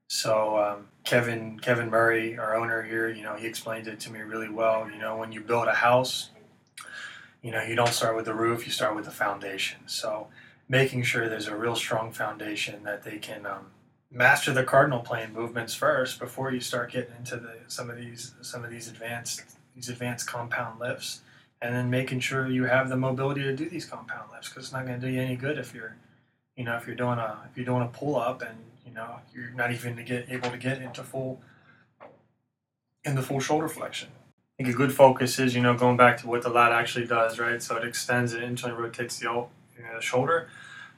So 0.09 0.59
um, 0.59 0.87
Kevin 1.05 1.61
Kevin 1.61 1.91
Murray, 1.91 2.39
our 2.39 2.57
owner 2.57 2.83
here, 2.83 3.11
you 3.11 3.25
know, 3.25 3.37
he 3.37 3.47
explained 3.47 3.89
it 3.89 4.01
to 4.01 4.11
me 4.11 4.21
really 4.21 4.49
well. 4.49 4.89
You 4.91 4.99
know, 4.99 5.19
when 5.19 5.33
you 5.33 5.43
build 5.43 5.69
a 5.69 5.75
house, 5.75 6.31
you 7.43 7.51
know, 7.51 7.63
you 7.63 7.75
don't 7.77 7.93
start 7.93 8.17
with 8.17 8.25
the 8.25 8.35
roof, 8.35 8.65
you 8.65 8.73
start 8.73 8.97
with 8.97 9.05
the 9.05 9.11
foundation. 9.11 9.81
So 9.85 10.29
making 10.69 11.03
sure 11.03 11.29
there's 11.29 11.49
a 11.49 11.57
real 11.57 11.77
strong 11.77 12.13
foundation 12.13 12.83
that 12.85 13.05
they 13.05 13.19
can 13.19 13.47
um, 13.47 13.67
master 14.11 14.53
the 14.53 14.65
cardinal 14.65 15.01
plane 15.01 15.33
movements 15.33 15.75
first 15.75 16.19
before 16.19 16.53
you 16.53 16.61
start 16.61 16.93
getting 16.93 17.15
into 17.17 17.37
the 17.37 17.55
some 17.69 17.91
of 17.91 17.97
these 17.97 18.35
some 18.41 18.65
of 18.65 18.71
these 18.71 18.89
advanced 18.89 19.43
these 19.75 19.89
advanced 19.89 20.27
compound 20.27 20.81
lifts 20.81 21.21
and 21.61 21.75
then 21.75 21.91
making 21.91 22.21
sure 22.21 22.49
you 22.49 22.65
have 22.65 22.89
the 22.89 22.97
mobility 22.97 23.43
to 23.43 23.55
do 23.55 23.69
these 23.69 23.85
compound 23.85 24.31
lifts 24.33 24.49
because 24.49 24.65
it's 24.65 24.73
not 24.73 24.87
going 24.87 25.01
to 25.01 25.07
do 25.07 25.13
you 25.13 25.21
any 25.21 25.37
good 25.37 25.59
if 25.59 25.75
you're 25.75 25.97
you 26.57 26.65
know 26.65 26.77
if 26.77 26.87
you're 26.87 26.97
doing 26.97 27.19
a 27.19 27.39
if 27.51 27.57
you're 27.57 27.67
doing 27.67 27.83
a 27.83 27.89
pull 27.89 28.17
up 28.17 28.43
and 28.43 28.57
you 28.87 28.93
know 28.93 29.17
you're 29.35 29.51
not 29.51 29.73
even 29.73 29.97
to 29.97 30.03
get 30.03 30.27
able 30.31 30.51
to 30.51 30.59
get 30.59 30.81
into 30.81 31.03
full 31.03 31.41
in 33.05 33.15
the 33.15 33.23
full 33.23 33.41
shoulder 33.41 33.69
flexion 33.69 34.09
I 34.59 34.63
think 34.63 34.75
a 34.75 34.79
good 34.79 34.95
focus 34.95 35.39
is, 35.39 35.55
you 35.55 35.61
know, 35.61 35.75
going 35.75 35.99
back 35.99 36.17
to 36.19 36.27
what 36.27 36.41
the 36.41 36.49
lat 36.49 36.73
actually 36.73 37.07
does, 37.07 37.39
right? 37.39 37.63
So 37.63 37.77
it 37.77 37.85
extends 37.85 38.33
it 38.33 38.43
internally 38.43 38.81
rotates 38.85 39.19
the, 39.19 39.49
the 39.95 40.01
shoulder. 40.01 40.49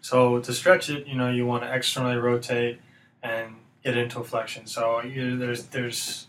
So 0.01 0.41
to 0.41 0.53
stretch 0.53 0.91
it, 0.91 1.07
you 1.07 1.17
know, 1.17 1.31
you 1.31 1.47
want 1.47 1.65
to 1.65 1.75
externally 1.75 2.17
rotate 2.17 2.81
and 3.23 3.57
get 3.83 3.97
into 3.97 4.21
a 4.21 4.25
flexion. 4.25 4.67
So 4.67 5.03
you, 5.03 5.37
there's 5.37 5.65
there's 5.67 6.27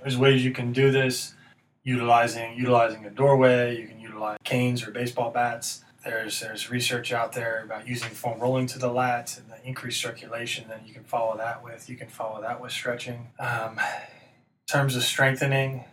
there's 0.00 0.16
ways 0.16 0.44
you 0.44 0.52
can 0.52 0.72
do 0.72 0.90
this 0.90 1.34
utilizing 1.82 2.56
utilizing 2.56 3.04
a 3.04 3.10
doorway. 3.10 3.80
You 3.80 3.88
can 3.88 4.00
utilize 4.00 4.38
canes 4.44 4.86
or 4.86 4.90
baseball 4.90 5.30
bats. 5.30 5.84
There's 6.04 6.40
there's 6.40 6.70
research 6.70 7.12
out 7.12 7.32
there 7.32 7.62
about 7.64 7.86
using 7.86 8.10
foam 8.10 8.40
rolling 8.40 8.66
to 8.68 8.78
the 8.78 8.88
lat 8.88 9.38
and 9.38 9.50
the 9.50 9.66
increased 9.66 10.00
circulation. 10.00 10.66
Then 10.68 10.80
you 10.86 10.94
can 10.94 11.04
follow 11.04 11.36
that 11.36 11.62
with 11.62 11.88
you 11.90 11.96
can 11.96 12.08
follow 12.08 12.40
that 12.40 12.60
with 12.60 12.72
stretching. 12.72 13.28
Um, 13.38 13.78
in 13.78 14.72
terms 14.72 14.96
of 14.96 15.02
strengthening, 15.02 15.84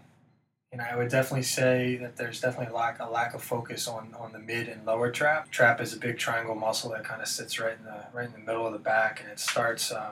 and 0.77 0.87
I 0.87 0.95
would 0.95 1.09
definitely 1.09 1.43
say 1.43 1.97
that 1.97 2.17
there's 2.17 2.39
definitely 2.39 2.71
lack 2.71 2.99
a 2.99 3.09
lack 3.09 3.33
of 3.33 3.41
focus 3.41 3.87
on, 3.87 4.13
on 4.19 4.31
the 4.31 4.37
mid 4.37 4.67
and 4.67 4.85
lower 4.85 5.09
trap. 5.09 5.49
Trap 5.49 5.81
is 5.81 5.91
a 5.91 5.97
big 5.97 6.19
triangle 6.19 6.53
muscle 6.53 6.91
that 6.91 7.03
kind 7.03 7.19
of 7.19 7.27
sits 7.27 7.59
right 7.59 7.75
in 7.79 7.83
the 7.83 8.05
right 8.13 8.27
in 8.27 8.33
the 8.33 8.37
middle 8.45 8.67
of 8.67 8.73
the 8.73 8.79
back, 8.79 9.19
and 9.19 9.31
it 9.31 9.39
starts 9.39 9.91
um, 9.91 10.11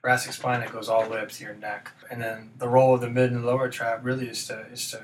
thoracic 0.00 0.34
spine. 0.34 0.62
It 0.62 0.70
goes 0.70 0.88
all 0.88 1.02
the 1.02 1.10
way 1.10 1.20
up 1.20 1.30
to 1.30 1.44
your 1.44 1.54
neck, 1.54 1.90
and 2.08 2.22
then 2.22 2.50
the 2.58 2.68
role 2.68 2.94
of 2.94 3.00
the 3.00 3.10
mid 3.10 3.32
and 3.32 3.44
lower 3.44 3.68
trap 3.68 4.00
really 4.04 4.28
is 4.28 4.46
to 4.46 4.66
is 4.72 4.88
to 4.92 5.02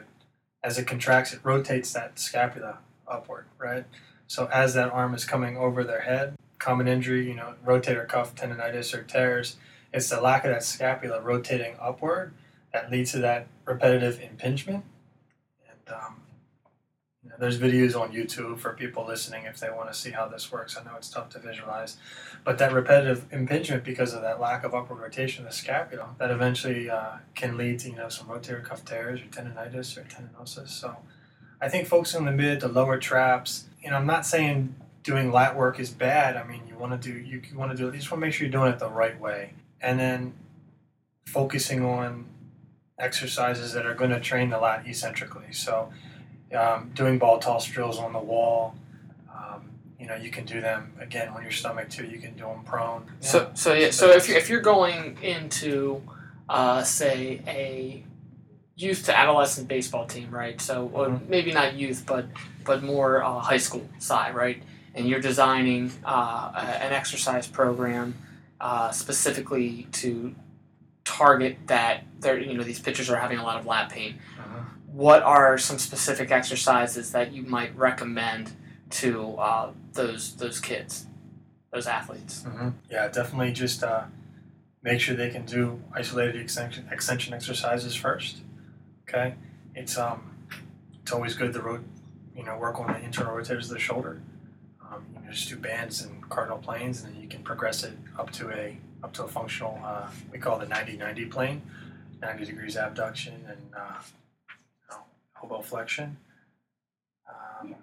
as 0.63 0.79
it 0.79 0.87
contracts, 0.87 1.33
it 1.33 1.41
rotates 1.43 1.93
that 1.93 2.21
scapula 2.21 2.79
upward, 3.09 3.47
right? 3.59 3.85
So 4.29 4.49
as 4.53 4.75
that 4.75 4.93
arm 4.93 5.13
is 5.13 5.25
coming 5.25 5.57
over 5.57 5.83
their 5.83 6.03
head, 6.03 6.37
common 6.61 6.87
injury, 6.87 7.27
you 7.27 7.35
know, 7.35 7.55
rotator 7.67 8.07
cuff 8.07 8.37
tendonitis 8.37 8.95
or 8.95 9.03
tears, 9.03 9.57
it's 9.93 10.09
the 10.09 10.21
lack 10.21 10.45
of 10.45 10.53
that 10.53 10.63
scapula 10.63 11.21
rotating 11.21 11.75
upward 11.81 12.33
that 12.73 12.93
leads 12.93 13.11
to 13.11 13.19
that 13.19 13.49
repetitive 13.65 14.21
impingement. 14.21 14.85
And 15.69 15.95
um, 15.95 16.23
you 17.23 17.31
know, 17.31 17.37
there's 17.39 17.59
videos 17.59 17.99
on 17.99 18.13
YouTube 18.13 18.59
for 18.59 18.73
people 18.73 19.07
listening 19.07 19.45
if 19.45 19.61
they 19.61 19.71
want 19.71 19.93
to 19.93 19.99
see 19.99 20.11
how 20.11 20.27
this 20.27 20.51
works. 20.51 20.77
I 20.77 20.85
know 20.85 20.97
it's 20.97 21.09
tough 21.11 21.29
to 21.31 21.39
visualize, 21.39 21.97
but 22.45 22.59
that 22.59 22.73
repetitive 22.73 23.27
impingement 23.33 23.85
because 23.85 24.13
of 24.13 24.23
that 24.23 24.41
lack 24.41 24.65
of 24.65 24.75
upward 24.75 25.01
rotation 25.01 25.45
of 25.45 25.51
the 25.51 25.57
scapula 25.57 26.11
that 26.19 26.31
eventually 26.31 26.91
uh, 26.91 27.19
can 27.35 27.57
lead 27.57 27.79
to 27.81 27.91
you 27.91 27.97
know 27.97 28.09
some 28.09 28.27
rotator 28.27 28.63
cuff 28.65 28.85
tears 28.85 29.21
or 29.21 29.27
tendonitis 29.27 29.97
or 29.97 30.03
tendinosis. 30.03 30.69
So 30.69 30.97
I 31.61 31.69
think 31.69 31.87
focusing 31.87 32.21
on 32.21 32.27
the 32.27 32.33
mid 32.33 32.61
to 32.61 32.69
lower 32.69 32.99
traps. 32.99 33.67
You 33.83 33.91
know, 33.91 33.97
I'm 33.97 34.07
not 34.07 34.27
saying 34.27 34.75
doing 35.05 35.31
lat 35.31 35.57
work 35.57 35.79
is 35.79 35.91
bad. 35.91 36.37
I 36.37 36.45
mean, 36.45 36.63
you 36.69 36.77
want 36.77 37.01
to 37.01 37.13
do 37.13 37.17
you, 37.17 37.41
you 37.49 37.57
want 37.57 37.71
to 37.71 37.77
do 37.77 37.89
it. 37.89 37.93
You 37.93 37.99
just 38.01 38.11
want 38.11 38.21
to 38.21 38.27
make 38.27 38.35
sure 38.35 38.47
you're 38.47 38.53
doing 38.53 38.73
it 38.73 38.81
the 38.81 38.91
right 38.91 39.19
way, 39.21 39.55
and 39.81 39.99
then 39.99 40.35
focusing 41.25 41.85
on 41.85 42.27
exercises 43.03 43.73
that 43.73 43.85
are 43.85 43.95
going 43.95 44.11
to 44.11 44.21
train 44.21 44.49
the 44.51 44.59
lat 44.59 44.87
eccentrically. 44.87 45.53
So, 45.53 45.93
um, 46.57 46.91
doing 46.95 47.19
ball 47.19 47.39
toss 47.39 47.67
drills 47.67 47.99
on 47.99 48.13
the 48.13 48.19
wall. 48.21 48.75
Um, 49.35 49.71
you 49.99 50.07
know, 50.07 50.15
you 50.15 50.31
can 50.31 50.45
do 50.45 50.61
them 50.61 50.93
again 51.01 51.29
on 51.29 51.43
your 51.43 51.51
stomach 51.53 51.91
too. 51.91 52.07
You 52.07 52.19
can 52.19 52.35
do 52.35 52.45
them 52.45 52.63
prone. 52.65 53.05
So 53.21 53.51
so 53.55 53.73
yeah. 53.75 53.91
So 53.91 54.11
if 54.11 54.29
you're, 54.29 54.37
if 54.39 54.49
you're 54.49 54.61
going 54.61 55.19
into, 55.23 56.03
uh, 56.49 56.83
say 56.83 57.41
a 57.47 58.05
youth 58.77 59.05
to 59.07 59.17
adolescent 59.19 59.69
baseball 59.69 60.07
team, 60.07 60.31
right? 60.31 60.61
So 60.61 60.91
or 60.93 61.09
Mhm. 61.09 61.29
maybe 61.29 61.53
not 61.53 61.75
youth, 61.75 62.05
but 62.07 62.27
but 62.65 62.83
more 62.83 63.23
uh, 63.23 63.39
high 63.41 63.59
school 63.59 63.89
side, 63.99 64.35
right? 64.35 64.63
And 64.95 65.09
you're 65.09 65.21
designing 65.21 65.91
uh, 66.05 66.53
a- 66.55 66.83
an 66.85 66.93
exercise 66.93 67.47
program 67.47 68.15
uh, 68.61 68.91
specifically 68.93 69.89
to 69.93 70.35
target 71.05 71.59
that. 71.67 72.05
There, 72.21 72.39
you 72.39 72.55
know, 72.57 72.63
these 72.63 72.79
pitchers 72.81 73.11
are 73.11 73.17
having 73.17 73.39
a 73.39 73.43
lot 73.45 73.59
of 73.59 73.67
lat 73.67 73.91
pain. 73.91 74.19
Mhm. 74.39 74.65
What 74.93 75.23
are 75.23 75.59
some 75.59 75.79
specific 75.79 76.31
exercises 76.31 77.11
that 77.13 77.33
you 77.33 77.43
might 77.43 77.77
recommend 77.77 78.53
to 78.91 79.35
uh, 79.39 79.73
those 79.95 80.37
those 80.37 80.61
kids, 80.61 81.07
those 81.73 81.87
athletes? 81.87 82.43
hmm 82.45 82.69
Yeah, 82.91 83.09
definitely. 83.09 83.53
Just 83.53 83.83
uh, 83.83 84.05
make 84.83 85.01
sure 85.01 85.17
they 85.17 85.31
can 85.31 85.45
do 85.47 85.83
isolated 85.95 86.37
extension 86.41 86.89
extension 86.93 87.35
exercises 87.35 87.95
first. 87.97 88.43
Okay, 89.09 89.35
it's 89.75 89.99
um, 89.99 90.37
it's 91.03 91.11
always 91.13 91.35
good 91.35 91.53
to 91.55 91.61
ro- 91.61 91.85
you 92.37 92.45
know 92.45 92.57
work 92.59 92.79
on 92.79 92.87
the 92.93 93.01
internal 93.03 93.35
rotators 93.35 93.65
of 93.65 93.71
the 93.71 93.79
shoulder. 93.81 94.21
Um, 94.81 95.05
you 95.15 95.21
know, 95.25 95.31
just 95.33 95.49
do 95.49 95.57
bands 95.57 96.03
and 96.03 96.29
cardinal 96.29 96.59
planes, 96.59 97.03
and 97.03 97.15
then 97.15 97.21
you 97.23 97.29
can 97.29 97.43
progress 97.43 97.83
it 97.83 97.95
up 98.19 98.31
to 98.33 98.51
a 98.51 98.79
up 99.03 99.13
to 99.15 99.25
a 99.25 99.29
functional. 99.29 99.81
Uh, 99.85 100.09
we 100.31 100.39
call 100.39 100.61
it 100.61 100.69
the 100.69 100.75
90-90 100.75 101.31
plane, 101.31 101.63
ninety 102.21 102.45
degrees 102.45 102.77
abduction 102.77 103.35
and 103.49 103.59
uh, 103.77 104.01
elbow 105.43 105.61
flexion. 105.63 106.17
Um, 107.29 107.75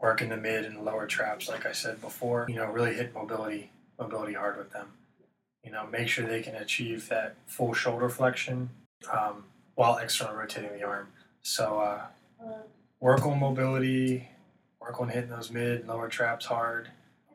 work 0.00 0.22
in 0.22 0.28
the 0.28 0.36
mid 0.36 0.64
and 0.64 0.84
lower 0.84 1.06
traps, 1.06 1.48
like 1.48 1.66
I 1.66 1.72
said 1.72 2.00
before. 2.00 2.46
You 2.48 2.56
know, 2.56 2.66
really 2.66 2.94
hit 2.94 3.14
mobility 3.14 3.70
mobility 3.98 4.34
hard 4.34 4.56
with 4.56 4.72
them. 4.72 4.88
You 5.64 5.72
know, 5.72 5.86
make 5.86 6.08
sure 6.08 6.26
they 6.26 6.40
can 6.40 6.54
achieve 6.54 7.08
that 7.08 7.34
full 7.46 7.74
shoulder 7.74 8.08
flexion. 8.08 8.70
Um, 9.12 9.44
while 9.78 9.96
external 9.98 10.34
rotating 10.34 10.76
the 10.76 10.82
arm. 10.84 11.06
So 11.42 11.78
uh, 11.78 12.00
work 12.98 13.24
on 13.24 13.38
mobility, 13.38 14.28
work 14.80 15.00
on 15.00 15.08
hitting 15.08 15.30
those 15.30 15.52
mid, 15.52 15.78
and 15.80 15.88
lower 15.88 16.08
traps 16.08 16.46
hard. 16.46 16.88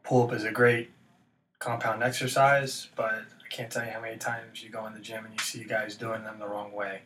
Pull 0.04 0.24
up 0.24 0.34
is 0.34 0.44
a 0.44 0.52
great 0.52 0.92
compound 1.64 2.04
exercise, 2.04 2.90
but 2.96 3.14
I 3.14 3.48
can't 3.50 3.72
tell 3.72 3.86
you 3.86 3.92
how 3.92 4.02
many 4.02 4.18
times 4.18 4.62
you 4.62 4.70
go 4.70 4.86
in 4.86 4.94
the 4.94 5.00
gym 5.00 5.24
and 5.24 5.34
you 5.34 5.40
see 5.40 5.64
guys 5.64 5.96
doing 5.96 6.24
them 6.24 6.38
the 6.40 6.48
wrong 6.48 6.74
way. 6.74 7.02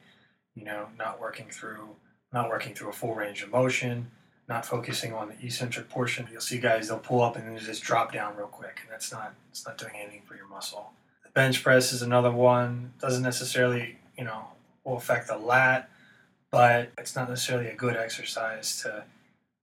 You 0.55 0.65
know, 0.65 0.87
not 0.97 1.21
working 1.21 1.47
through, 1.49 1.89
not 2.33 2.49
working 2.49 2.73
through 2.73 2.89
a 2.89 2.93
full 2.93 3.13
range 3.13 3.43
of 3.43 3.51
motion, 3.51 4.09
not 4.49 4.65
focusing 4.65 5.13
on 5.13 5.29
the 5.29 5.45
eccentric 5.45 5.89
portion. 5.89 6.27
You'll 6.31 6.41
see 6.41 6.57
guys 6.57 6.87
they'll 6.87 6.97
pull 6.97 7.21
up 7.21 7.35
and 7.35 7.47
then 7.47 7.57
just 7.63 7.83
drop 7.83 8.11
down 8.11 8.35
real 8.35 8.47
quick, 8.47 8.79
and 8.81 8.91
that's 8.91 9.11
not 9.11 9.35
it's 9.51 9.65
not 9.65 9.77
doing 9.77 9.93
anything 9.95 10.23
for 10.25 10.35
your 10.35 10.47
muscle. 10.47 10.91
The 11.23 11.29
bench 11.29 11.61
press 11.63 11.93
is 11.93 12.01
another 12.01 12.31
one. 12.31 12.93
Doesn't 12.99 13.23
necessarily 13.23 13.97
you 14.17 14.23
know 14.23 14.45
will 14.83 14.97
affect 14.97 15.27
the 15.27 15.37
lat, 15.37 15.89
but 16.49 16.89
it's 16.97 17.15
not 17.15 17.29
necessarily 17.29 17.67
a 17.67 17.75
good 17.75 17.95
exercise 17.95 18.81
to 18.81 19.03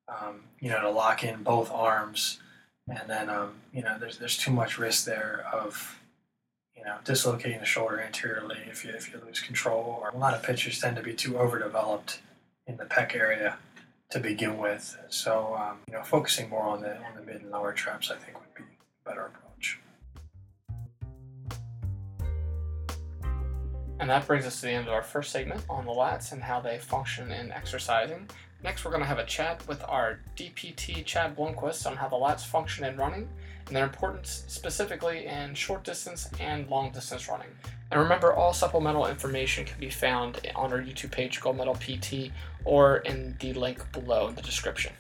um, 0.09 0.45
you 0.61 0.71
know 0.71 0.81
to 0.83 0.91
lock 0.91 1.25
in 1.25 1.43
both 1.43 1.73
arms, 1.73 2.39
and 2.89 3.09
then 3.09 3.29
um, 3.29 3.53
you 3.73 3.83
know 3.83 3.97
there's 3.99 4.19
there's 4.19 4.37
too 4.37 4.51
much 4.51 4.79
risk 4.79 5.05
there 5.05 5.47
of 5.53 6.01
you 6.77 6.85
know 6.85 6.97
dislocating 7.05 7.61
the 7.61 7.67
shoulder 7.67 8.01
anteriorly 8.01 8.59
if 8.71 8.85
you 8.85 8.91
if 8.93 9.13
you 9.13 9.21
lose 9.25 9.41
control. 9.41 9.99
Or 10.01 10.11
a 10.11 10.17
lot 10.17 10.35
of 10.35 10.43
pitchers 10.43 10.81
tend 10.81 10.97
to 10.97 11.03
be 11.03 11.15
too 11.15 11.39
overdeveloped 11.39 12.21
in 12.67 12.77
the 12.77 12.85
pec 12.85 13.15
area 13.15 13.57
to 14.11 14.21
begin 14.21 14.59
with. 14.59 14.97
So 15.09 15.57
um, 15.59 15.79
you 15.89 15.95
know, 15.95 16.03
focusing 16.03 16.49
more 16.49 16.63
on 16.63 16.83
the 16.83 16.97
on 16.97 17.15
the 17.17 17.23
mid 17.23 17.43
and 17.43 17.51
lower 17.51 17.73
traps, 17.73 18.11
I 18.11 18.17
think, 18.17 18.39
would 18.39 18.55
be 18.55 18.65
better 19.05 19.27
approach. 19.27 19.44
And 24.01 24.11
that 24.11 24.27
brings 24.27 24.45
us 24.45 24.61
to 24.61 24.67
the 24.67 24.73
end 24.73 24.89
of 24.89 24.93
our 24.93 25.03
first 25.03 25.31
segment 25.31 25.65
on 25.69 25.87
the 25.87 25.93
lats 25.93 26.33
and 26.33 26.43
how 26.43 26.61
they 26.61 26.79
function 26.79 27.31
in 27.31 27.53
exercising. 27.53 28.29
Next, 28.63 28.85
we're 28.85 28.91
going 28.91 29.03
to 29.03 29.07
have 29.07 29.19
a 29.19 29.27
chat 29.27 29.67
with 29.69 29.85
our 29.89 30.21
DPT 30.37 31.05
Chad 31.05 31.37
Blomquist 31.37 31.87
on 31.87 31.97
how 31.97 32.09
the 32.09 32.17
lats 32.17 32.45
function 32.45 32.85
in 32.85 32.97
running 32.97 33.29
and 33.67 33.77
their 33.77 33.85
importance 33.85 34.45
specifically 34.49 35.27
in 35.27 35.55
short 35.55 35.85
distance 35.85 36.29
and 36.41 36.69
long 36.69 36.91
distance 36.91 37.29
running. 37.29 37.49
And 37.91 38.01
remember, 38.01 38.33
all 38.33 38.53
supplemental 38.53 39.07
information 39.07 39.65
can 39.65 39.79
be 39.79 39.91
found 39.91 40.41
on 40.57 40.73
our 40.73 40.81
YouTube 40.81 41.13
page, 41.13 41.41
Gold 41.41 41.57
Medal 41.57 41.75
PT, 41.75 42.33
or 42.65 42.99
in 42.99 43.37
the 43.39 43.53
link 43.53 43.81
below 43.93 44.29
in 44.29 44.35
the 44.35 44.43
description. 44.43 44.93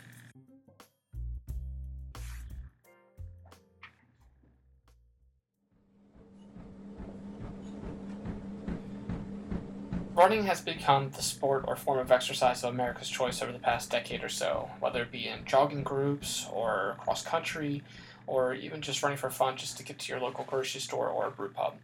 Running 10.14 10.44
has 10.44 10.60
become 10.60 11.10
the 11.10 11.22
sport 11.22 11.64
or 11.66 11.74
form 11.74 11.98
of 11.98 12.12
exercise 12.12 12.62
of 12.62 12.72
America's 12.72 13.08
choice 13.08 13.42
over 13.42 13.50
the 13.50 13.58
past 13.58 13.90
decade 13.90 14.22
or 14.22 14.28
so, 14.28 14.70
whether 14.78 15.02
it 15.02 15.10
be 15.10 15.26
in 15.26 15.44
jogging 15.44 15.82
groups 15.82 16.46
or 16.52 16.94
cross 17.00 17.24
country, 17.24 17.82
or 18.28 18.54
even 18.54 18.80
just 18.80 19.02
running 19.02 19.18
for 19.18 19.28
fun 19.28 19.56
just 19.56 19.76
to 19.76 19.82
get 19.82 19.98
to 19.98 20.12
your 20.12 20.20
local 20.20 20.44
grocery 20.44 20.80
store 20.80 21.08
or 21.08 21.26
a 21.26 21.30
brew 21.32 21.48
pub. 21.48 21.74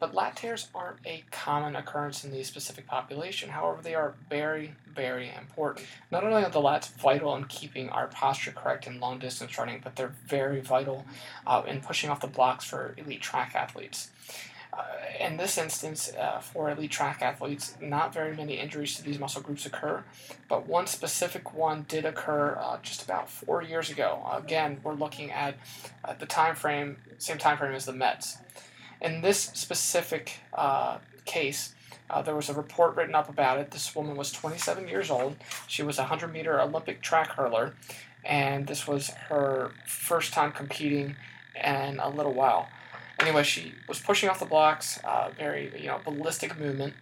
But 0.00 0.16
lat 0.16 0.34
tears 0.34 0.66
aren't 0.74 0.98
a 1.06 1.22
common 1.30 1.76
occurrence 1.76 2.24
in 2.24 2.32
the 2.32 2.42
specific 2.42 2.88
population. 2.88 3.50
However, 3.50 3.80
they 3.80 3.94
are 3.94 4.14
very, 4.28 4.74
very 4.92 5.32
important. 5.38 5.86
Not 6.10 6.24
only 6.24 6.42
are 6.42 6.50
the 6.50 6.60
lats 6.60 6.90
vital 6.90 7.36
in 7.36 7.44
keeping 7.44 7.88
our 7.90 8.08
posture 8.08 8.50
correct 8.50 8.88
in 8.88 8.98
long 8.98 9.20
distance 9.20 9.56
running, 9.56 9.80
but 9.82 9.94
they're 9.94 10.12
very 10.26 10.60
vital 10.60 11.06
uh, 11.46 11.62
in 11.68 11.80
pushing 11.80 12.10
off 12.10 12.20
the 12.20 12.26
blocks 12.26 12.64
for 12.64 12.96
elite 12.98 13.22
track 13.22 13.54
athletes. 13.54 14.10
In 15.26 15.38
this 15.38 15.58
instance, 15.58 16.12
uh, 16.14 16.38
for 16.38 16.70
elite 16.70 16.92
track 16.92 17.20
athletes, 17.20 17.76
not 17.80 18.14
very 18.14 18.36
many 18.36 18.60
injuries 18.60 18.94
to 18.94 19.02
these 19.02 19.18
muscle 19.18 19.42
groups 19.42 19.66
occur, 19.66 20.04
but 20.48 20.68
one 20.68 20.86
specific 20.86 21.52
one 21.52 21.84
did 21.88 22.04
occur 22.04 22.56
uh, 22.60 22.78
just 22.80 23.02
about 23.02 23.28
four 23.28 23.60
years 23.60 23.90
ago. 23.90 24.24
Again, 24.32 24.78
we're 24.84 24.94
looking 24.94 25.32
at 25.32 25.56
uh, 26.04 26.14
the 26.14 26.26
time 26.26 26.54
frame, 26.54 26.98
same 27.18 27.38
time 27.38 27.58
frame 27.58 27.74
as 27.74 27.86
the 27.86 27.92
Mets. 27.92 28.38
In 29.00 29.20
this 29.20 29.40
specific 29.40 30.38
uh, 30.54 30.98
case, 31.24 31.74
uh, 32.08 32.22
there 32.22 32.36
was 32.36 32.48
a 32.48 32.54
report 32.54 32.94
written 32.94 33.16
up 33.16 33.28
about 33.28 33.58
it. 33.58 33.72
This 33.72 33.96
woman 33.96 34.16
was 34.16 34.30
27 34.30 34.86
years 34.86 35.10
old. 35.10 35.34
She 35.66 35.82
was 35.82 35.98
a 35.98 36.02
100 36.02 36.32
meter 36.32 36.60
Olympic 36.60 37.02
track 37.02 37.32
hurler, 37.32 37.74
and 38.24 38.68
this 38.68 38.86
was 38.86 39.08
her 39.28 39.72
first 39.88 40.32
time 40.32 40.52
competing 40.52 41.16
in 41.56 41.98
a 41.98 42.08
little 42.08 42.32
while. 42.32 42.68
Anyway, 43.18 43.42
she 43.42 43.74
was 43.88 43.98
pushing 43.98 44.28
off 44.28 44.38
the 44.38 44.46
blocks, 44.46 44.98
uh, 45.04 45.30
very 45.36 45.72
you 45.80 45.88
know 45.88 46.00
ballistic 46.04 46.58
movement. 46.58 46.94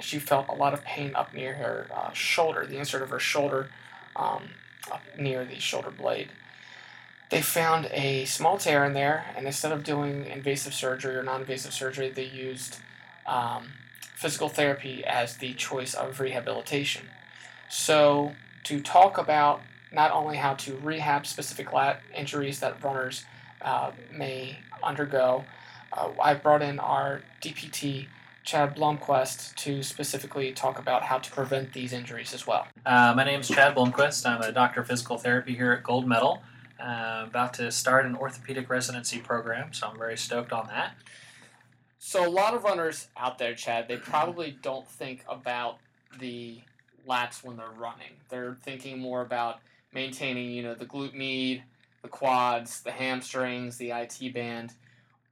She 0.00 0.18
felt 0.18 0.48
a 0.48 0.54
lot 0.54 0.74
of 0.74 0.84
pain 0.84 1.14
up 1.14 1.34
near 1.34 1.54
her 1.54 1.86
uh, 1.94 2.12
shoulder, 2.12 2.66
the 2.66 2.78
insert 2.78 3.02
of 3.02 3.10
her 3.10 3.20
shoulder, 3.20 3.70
um, 4.16 4.50
up 4.90 5.02
near 5.18 5.44
the 5.44 5.58
shoulder 5.58 5.90
blade. 5.90 6.30
They 7.30 7.42
found 7.42 7.86
a 7.90 8.24
small 8.26 8.58
tear 8.58 8.84
in 8.84 8.92
there, 8.92 9.24
and 9.36 9.46
instead 9.46 9.72
of 9.72 9.82
doing 9.82 10.26
invasive 10.26 10.74
surgery 10.74 11.16
or 11.16 11.22
non-invasive 11.22 11.72
surgery, 11.72 12.10
they 12.10 12.24
used 12.24 12.78
um, 13.26 13.72
physical 14.14 14.48
therapy 14.48 15.04
as 15.04 15.38
the 15.38 15.54
choice 15.54 15.94
of 15.94 16.20
rehabilitation. 16.20 17.08
So 17.68 18.34
to 18.64 18.80
talk 18.80 19.18
about 19.18 19.62
not 19.90 20.10
only 20.12 20.36
how 20.36 20.54
to 20.54 20.76
rehab 20.78 21.26
specific 21.26 21.72
lat 21.72 22.00
injuries 22.14 22.60
that 22.60 22.82
runners 22.82 23.24
uh, 23.64 23.92
may 24.12 24.58
undergo. 24.82 25.44
Uh, 25.92 26.10
I 26.22 26.34
brought 26.34 26.62
in 26.62 26.78
our 26.78 27.22
DPT, 27.40 28.06
Chad 28.44 28.76
Blomquist, 28.76 29.54
to 29.56 29.82
specifically 29.82 30.52
talk 30.52 30.78
about 30.78 31.02
how 31.02 31.18
to 31.18 31.30
prevent 31.30 31.72
these 31.72 31.92
injuries 31.92 32.34
as 32.34 32.46
well. 32.46 32.66
Uh, 32.84 33.14
my 33.16 33.24
name 33.24 33.40
is 33.40 33.48
Chad 33.48 33.74
Blomquist. 33.74 34.26
I'm 34.26 34.42
a 34.42 34.52
doctor 34.52 34.80
of 34.80 34.86
physical 34.86 35.18
therapy 35.18 35.54
here 35.54 35.72
at 35.72 35.82
Gold 35.82 36.06
Medal. 36.06 36.42
Uh, 36.78 37.24
about 37.26 37.54
to 37.54 37.70
start 37.70 38.04
an 38.04 38.14
orthopedic 38.16 38.68
residency 38.68 39.18
program, 39.18 39.72
so 39.72 39.86
I'm 39.88 39.98
very 39.98 40.18
stoked 40.18 40.52
on 40.52 40.66
that. 40.66 40.94
So, 41.98 42.28
a 42.28 42.28
lot 42.28 42.52
of 42.52 42.64
runners 42.64 43.08
out 43.16 43.38
there, 43.38 43.54
Chad, 43.54 43.88
they 43.88 43.96
probably 43.96 44.58
don't 44.60 44.86
think 44.86 45.24
about 45.26 45.78
the 46.18 46.60
lats 47.08 47.42
when 47.42 47.56
they're 47.56 47.70
running. 47.70 48.12
They're 48.28 48.58
thinking 48.62 48.98
more 48.98 49.22
about 49.22 49.60
maintaining, 49.92 50.50
you 50.50 50.62
know, 50.62 50.74
the 50.74 50.84
glute 50.84 51.14
med, 51.14 51.62
the 52.04 52.10
quads, 52.10 52.82
the 52.82 52.92
hamstrings, 52.92 53.78
the 53.78 53.90
IT 53.90 54.34
band. 54.34 54.74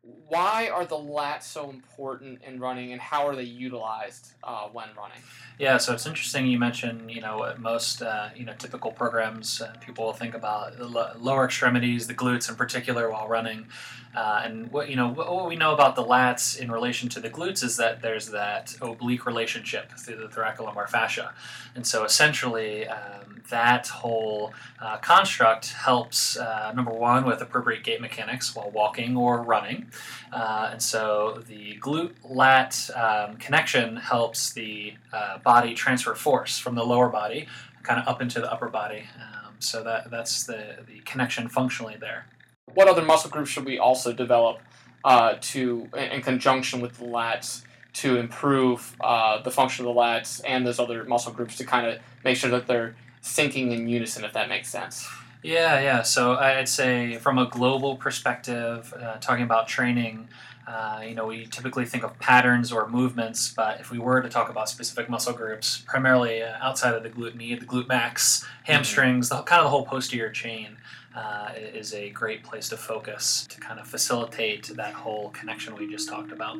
Why 0.00 0.68
are 0.68 0.86
the 0.86 0.96
lats 0.96 1.42
so 1.42 1.70
important 1.70 2.40
in 2.42 2.58
running, 2.58 2.92
and 2.92 3.00
how 3.00 3.28
are 3.28 3.36
they 3.36 3.44
utilized 3.44 4.32
uh, 4.42 4.68
when 4.72 4.88
running? 4.96 5.18
Yeah, 5.58 5.76
so 5.76 5.92
it's 5.92 6.06
interesting 6.06 6.46
you 6.46 6.58
mentioned, 6.58 7.10
you 7.10 7.20
know, 7.20 7.54
most, 7.58 8.02
uh, 8.02 8.30
you 8.34 8.44
know, 8.44 8.54
typical 8.54 8.90
programs, 8.90 9.60
uh, 9.60 9.74
people 9.80 10.06
will 10.06 10.12
think 10.14 10.34
about 10.34 10.78
the 10.78 10.86
lower 10.86 11.44
extremities, 11.44 12.08
the 12.08 12.14
glutes 12.14 12.48
in 12.48 12.56
particular, 12.56 13.08
while 13.10 13.28
running. 13.28 13.66
Uh, 14.14 14.42
and 14.44 14.70
what 14.70 14.90
you 14.90 14.96
know, 14.96 15.08
what 15.08 15.48
we 15.48 15.56
know 15.56 15.72
about 15.72 15.96
the 15.96 16.04
lats 16.04 16.58
in 16.58 16.70
relation 16.70 17.08
to 17.08 17.20
the 17.20 17.30
glutes 17.30 17.62
is 17.64 17.78
that 17.78 18.02
there's 18.02 18.28
that 18.30 18.76
oblique 18.82 19.24
relationship 19.24 19.90
through 19.92 20.16
the 20.16 20.26
thoracolumbar 20.26 20.86
fascia, 20.88 21.32
and 21.74 21.86
so 21.86 22.04
essentially 22.04 22.86
um, 22.86 23.42
that 23.48 23.88
whole 23.88 24.52
uh, 24.80 24.98
construct 24.98 25.72
helps 25.72 26.36
uh, 26.36 26.72
number 26.74 26.92
one 26.92 27.24
with 27.24 27.40
appropriate 27.40 27.82
gait 27.84 28.02
mechanics 28.02 28.54
while 28.54 28.70
walking 28.70 29.16
or 29.16 29.40
running, 29.40 29.86
uh, 30.30 30.68
and 30.72 30.82
so 30.82 31.42
the 31.48 31.78
glute 31.80 32.12
lat 32.22 32.90
um, 32.94 33.36
connection 33.36 33.96
helps 33.96 34.52
the 34.52 34.92
uh, 35.14 35.38
body 35.38 35.72
transfer 35.72 36.14
force 36.14 36.58
from 36.58 36.74
the 36.74 36.84
lower 36.84 37.08
body 37.08 37.48
kind 37.82 37.98
of 37.98 38.06
up 38.06 38.20
into 38.20 38.40
the 38.40 38.52
upper 38.52 38.68
body. 38.68 39.04
Um, 39.18 39.54
so 39.58 39.82
that 39.82 40.10
that's 40.10 40.44
the 40.44 40.76
the 40.86 40.98
connection 41.06 41.48
functionally 41.48 41.96
there 41.98 42.26
what 42.74 42.88
other 42.88 43.02
muscle 43.02 43.30
groups 43.30 43.50
should 43.50 43.64
we 43.64 43.78
also 43.78 44.12
develop 44.12 44.60
uh, 45.04 45.34
to 45.40 45.88
in 45.96 46.22
conjunction 46.22 46.80
with 46.80 46.98
the 46.98 47.04
lats 47.04 47.62
to 47.94 48.16
improve 48.16 48.96
uh, 49.00 49.42
the 49.42 49.50
function 49.50 49.86
of 49.86 49.94
the 49.94 50.00
lats 50.00 50.40
and 50.46 50.66
those 50.66 50.78
other 50.78 51.04
muscle 51.04 51.32
groups 51.32 51.56
to 51.56 51.64
kind 51.64 51.86
of 51.86 51.98
make 52.24 52.36
sure 52.36 52.50
that 52.50 52.66
they're 52.66 52.94
syncing 53.22 53.70
in 53.72 53.88
unison, 53.88 54.24
if 54.24 54.32
that 54.32 54.48
makes 54.48 54.68
sense. 54.68 55.06
Yeah, 55.42 55.80
yeah. 55.80 56.02
So 56.02 56.34
I'd 56.34 56.68
say 56.68 57.16
from 57.16 57.38
a 57.38 57.46
global 57.46 57.96
perspective, 57.96 58.94
uh, 58.98 59.16
talking 59.18 59.44
about 59.44 59.68
training, 59.68 60.28
uh, 60.66 61.02
you 61.06 61.14
know, 61.14 61.26
we 61.26 61.46
typically 61.46 61.84
think 61.84 62.04
of 62.04 62.16
patterns 62.20 62.70
or 62.70 62.88
movements, 62.88 63.52
but 63.52 63.80
if 63.80 63.90
we 63.90 63.98
were 63.98 64.22
to 64.22 64.28
talk 64.28 64.48
about 64.48 64.68
specific 64.68 65.08
muscle 65.08 65.32
groups, 65.32 65.82
primarily 65.86 66.42
uh, 66.42 66.54
outside 66.60 66.94
of 66.94 67.02
the 67.02 67.10
glute 67.10 67.34
med, 67.34 67.60
the 67.60 67.66
glute 67.66 67.88
max, 67.88 68.46
hamstrings, 68.62 69.28
mm-hmm. 69.28 69.38
the 69.38 69.42
kind 69.42 69.60
of 69.60 69.64
the 69.64 69.70
whole 69.70 69.84
posterior 69.84 70.30
chain, 70.30 70.76
uh, 71.14 71.50
is 71.56 71.92
a 71.94 72.10
great 72.10 72.42
place 72.42 72.68
to 72.70 72.76
focus 72.76 73.46
to 73.50 73.60
kind 73.60 73.78
of 73.78 73.86
facilitate 73.86 74.68
that 74.76 74.94
whole 74.94 75.30
connection 75.30 75.74
we 75.76 75.90
just 75.90 76.08
talked 76.08 76.32
about. 76.32 76.58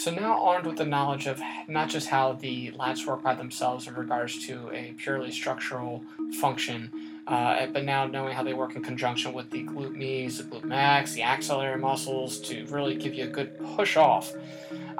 So 0.00 0.10
now 0.10 0.42
armed 0.42 0.64
with 0.64 0.78
the 0.78 0.86
knowledge 0.86 1.26
of 1.26 1.42
not 1.68 1.90
just 1.90 2.08
how 2.08 2.32
the 2.32 2.70
lats 2.72 3.04
work 3.06 3.22
by 3.22 3.34
themselves 3.34 3.86
in 3.86 3.94
regards 3.94 4.46
to 4.46 4.70
a 4.72 4.94
purely 4.96 5.30
structural 5.30 6.02
function, 6.40 6.90
uh, 7.26 7.66
but 7.66 7.84
now 7.84 8.06
knowing 8.06 8.34
how 8.34 8.42
they 8.42 8.54
work 8.54 8.76
in 8.76 8.82
conjunction 8.82 9.34
with 9.34 9.50
the 9.50 9.62
glute 9.62 9.94
me's, 9.94 10.38
the 10.38 10.44
glute 10.44 10.64
max, 10.64 11.12
the 11.12 11.20
axillary 11.20 11.78
muscles 11.78 12.40
to 12.40 12.64
really 12.68 12.94
give 12.94 13.12
you 13.12 13.24
a 13.24 13.26
good 13.26 13.58
push 13.76 13.98
off. 13.98 14.32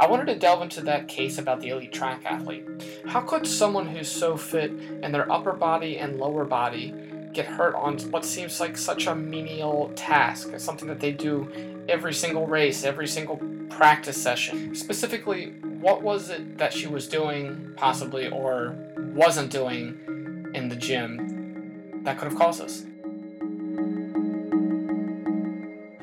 I 0.01 0.07
wanted 0.07 0.29
to 0.29 0.35
delve 0.37 0.63
into 0.63 0.81
that 0.85 1.09
case 1.09 1.37
about 1.37 1.61
the 1.61 1.69
elite 1.69 1.93
track 1.93 2.23
athlete. 2.25 2.65
How 3.07 3.21
could 3.21 3.47
someone 3.47 3.87
who's 3.87 4.11
so 4.11 4.35
fit 4.35 4.71
in 4.71 5.13
their 5.13 5.31
upper 5.31 5.53
body 5.53 5.99
and 5.99 6.19
lower 6.19 6.47
body 6.47 6.95
get 7.35 7.45
hurt 7.45 7.75
on 7.75 7.99
what 8.11 8.25
seems 8.25 8.61
like 8.61 8.79
such 8.79 9.07
a 9.07 9.15
menial 9.15 9.93
task, 9.97 10.59
something 10.59 10.89
that 10.89 11.01
they 11.01 11.13
do 11.13 11.85
every 11.87 12.15
single 12.15 12.47
race, 12.47 12.83
every 12.83 13.07
single 13.07 13.37
practice 13.69 14.17
session? 14.17 14.75
Specifically, 14.75 15.51
what 15.81 16.01
was 16.01 16.31
it 16.31 16.57
that 16.57 16.73
she 16.73 16.87
was 16.87 17.07
doing, 17.07 17.75
possibly, 17.77 18.27
or 18.27 18.75
wasn't 18.97 19.53
doing 19.53 20.51
in 20.55 20.71
the 20.71 20.77
gym 20.77 22.01
that 22.05 22.17
could 22.17 22.31
have 22.31 22.39
caused 22.39 22.63
this? 22.63 22.87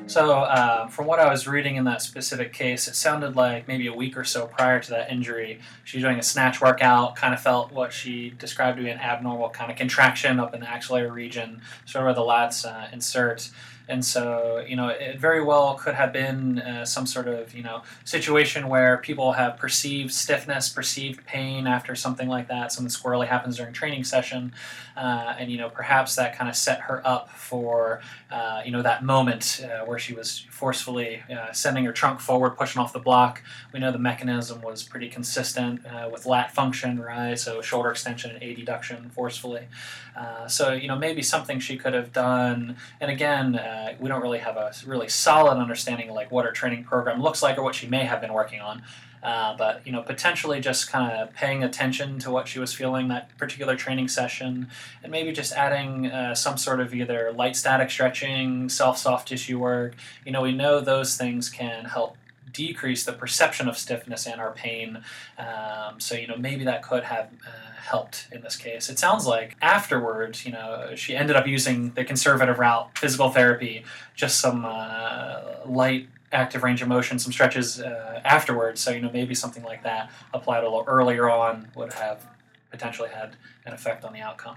So, 0.08 0.40
uh, 0.40 0.88
from 0.88 1.04
what 1.04 1.20
I 1.20 1.30
was 1.30 1.46
reading 1.46 1.76
in 1.76 1.84
that 1.84 2.00
specific 2.00 2.54
case, 2.54 2.88
it 2.88 2.94
sounded 2.96 3.36
like 3.36 3.68
maybe 3.68 3.88
a 3.88 3.92
week 3.92 4.16
or 4.16 4.24
so 4.24 4.46
prior 4.46 4.80
to 4.80 4.90
that 4.90 5.12
injury, 5.12 5.60
she 5.84 5.98
was 5.98 6.04
doing 6.04 6.18
a 6.18 6.22
snatch 6.22 6.62
workout, 6.62 7.14
kind 7.14 7.34
of 7.34 7.40
felt 7.42 7.72
what 7.72 7.92
she 7.92 8.30
described 8.30 8.78
to 8.78 8.84
be 8.84 8.88
an 8.88 8.98
abnormal 8.98 9.50
kind 9.50 9.70
of 9.70 9.76
contraction 9.76 10.40
up 10.40 10.54
in 10.54 10.60
the 10.60 10.68
axillary 10.68 11.10
region, 11.10 11.60
sort 11.84 12.04
of 12.04 12.06
where 12.06 12.14
the 12.14 12.22
lats 12.22 12.64
uh, 12.64 12.88
insert. 12.90 13.50
And 13.90 14.04
so, 14.04 14.62
you 14.68 14.76
know, 14.76 14.88
it 14.88 15.18
very 15.18 15.42
well 15.42 15.74
could 15.74 15.94
have 15.94 16.12
been 16.12 16.58
uh, 16.58 16.84
some 16.84 17.06
sort 17.06 17.26
of, 17.26 17.54
you 17.54 17.62
know, 17.62 17.82
situation 18.04 18.68
where 18.68 18.98
people 18.98 19.32
have 19.32 19.56
perceived 19.56 20.12
stiffness, 20.12 20.68
perceived 20.68 21.24
pain 21.24 21.66
after 21.66 21.94
something 21.94 22.28
like 22.28 22.48
that. 22.48 22.70
Something 22.70 22.90
squirrely 22.90 23.26
happens 23.26 23.56
during 23.56 23.72
training 23.72 24.04
session. 24.04 24.52
Uh, 24.94 25.34
and, 25.38 25.50
you 25.50 25.56
know, 25.56 25.70
perhaps 25.70 26.16
that 26.16 26.36
kind 26.36 26.50
of 26.50 26.56
set 26.56 26.80
her 26.82 27.00
up 27.06 27.30
for, 27.30 28.02
uh, 28.30 28.62
you 28.64 28.70
know, 28.70 28.82
that 28.82 29.02
moment 29.02 29.64
uh, 29.64 29.84
where 29.84 29.98
she 29.98 30.12
was 30.12 30.46
forcefully 30.50 31.22
uh, 31.30 31.52
sending 31.52 31.84
her 31.84 31.92
trunk 31.92 32.20
forward, 32.20 32.50
pushing 32.50 32.80
off 32.80 32.92
the 32.92 32.98
block. 32.98 33.42
We 33.72 33.80
know 33.80 33.90
the 33.90 33.98
mechanism 33.98 34.60
was 34.60 34.82
pretty 34.82 35.08
consistent 35.08 35.84
uh, 35.86 36.08
with 36.12 36.26
lat 36.26 36.54
function, 36.54 37.00
right? 37.00 37.38
So 37.38 37.62
shoulder 37.62 37.90
extension 37.90 38.30
and 38.30 38.42
adduction 38.42 39.10
forcefully. 39.12 39.68
so, 40.46 40.72
you 40.72 40.88
know, 40.88 40.96
maybe 40.96 41.22
something 41.22 41.60
she 41.60 41.76
could 41.76 41.94
have 41.94 42.12
done. 42.12 42.76
And 43.00 43.10
again, 43.10 43.56
uh, 43.56 43.94
we 44.00 44.08
don't 44.08 44.22
really 44.22 44.38
have 44.38 44.56
a 44.56 44.72
really 44.86 45.08
solid 45.08 45.58
understanding 45.58 46.10
of 46.10 46.14
like 46.14 46.30
what 46.30 46.44
her 46.44 46.52
training 46.52 46.84
program 46.84 47.22
looks 47.22 47.42
like 47.42 47.58
or 47.58 47.62
what 47.62 47.74
she 47.74 47.86
may 47.86 48.04
have 48.04 48.20
been 48.20 48.32
working 48.32 48.60
on. 48.60 48.82
Uh, 49.22 49.56
but 49.56 49.86
you 49.86 49.92
know, 49.92 50.02
potentially 50.02 50.60
just 50.60 50.90
kind 50.90 51.12
of 51.12 51.34
paying 51.34 51.62
attention 51.62 52.18
to 52.20 52.30
what 52.30 52.48
she 52.48 52.58
was 52.58 52.72
feeling 52.72 53.08
that 53.08 53.36
particular 53.36 53.76
training 53.76 54.08
session, 54.08 54.68
and 55.02 55.12
maybe 55.12 55.32
just 55.32 55.52
adding 55.52 56.06
uh, 56.06 56.34
some 56.34 56.56
sort 56.56 56.80
of 56.80 56.94
either 56.94 57.32
light 57.32 57.56
static 57.56 57.90
stretching, 57.90 58.68
self 58.68 58.98
soft 58.98 59.28
tissue 59.28 59.58
work. 59.58 59.94
You 60.24 60.32
know, 60.32 60.42
we 60.42 60.52
know 60.52 60.80
those 60.80 61.16
things 61.16 61.48
can 61.48 61.86
help 61.86 62.16
decrease 62.52 63.04
the 63.04 63.12
perception 63.12 63.68
of 63.68 63.76
stiffness 63.76 64.26
and 64.26 64.40
our 64.40 64.52
pain. 64.52 65.02
Um, 65.38 66.00
so 66.00 66.14
you 66.14 66.26
know, 66.26 66.36
maybe 66.36 66.64
that 66.64 66.82
could 66.82 67.04
have. 67.04 67.28
Uh, 67.46 67.68
helped 67.88 68.28
in 68.30 68.42
this 68.42 68.54
case. 68.56 68.88
It 68.90 68.98
sounds 68.98 69.26
like 69.26 69.56
afterwards, 69.62 70.44
you 70.44 70.52
know, 70.52 70.90
she 70.94 71.16
ended 71.16 71.36
up 71.36 71.46
using 71.46 71.92
the 71.92 72.04
conservative 72.04 72.58
route, 72.58 72.96
physical 72.98 73.30
therapy, 73.30 73.84
just 74.14 74.38
some 74.40 74.64
uh, 74.64 75.40
light 75.64 76.08
active 76.32 76.62
range 76.62 76.82
of 76.82 76.88
motion, 76.88 77.18
some 77.18 77.32
stretches 77.32 77.80
uh, 77.80 78.20
afterwards. 78.24 78.80
So, 78.80 78.90
you 78.90 79.00
know, 79.00 79.10
maybe 79.12 79.34
something 79.34 79.62
like 79.62 79.82
that 79.82 80.10
applied 80.32 80.60
a 80.60 80.64
little 80.64 80.84
earlier 80.86 81.28
on 81.30 81.68
would 81.74 81.92
have 81.94 82.26
potentially 82.70 83.08
had 83.08 83.36
an 83.64 83.72
effect 83.72 84.04
on 84.04 84.12
the 84.12 84.20
outcome. 84.20 84.56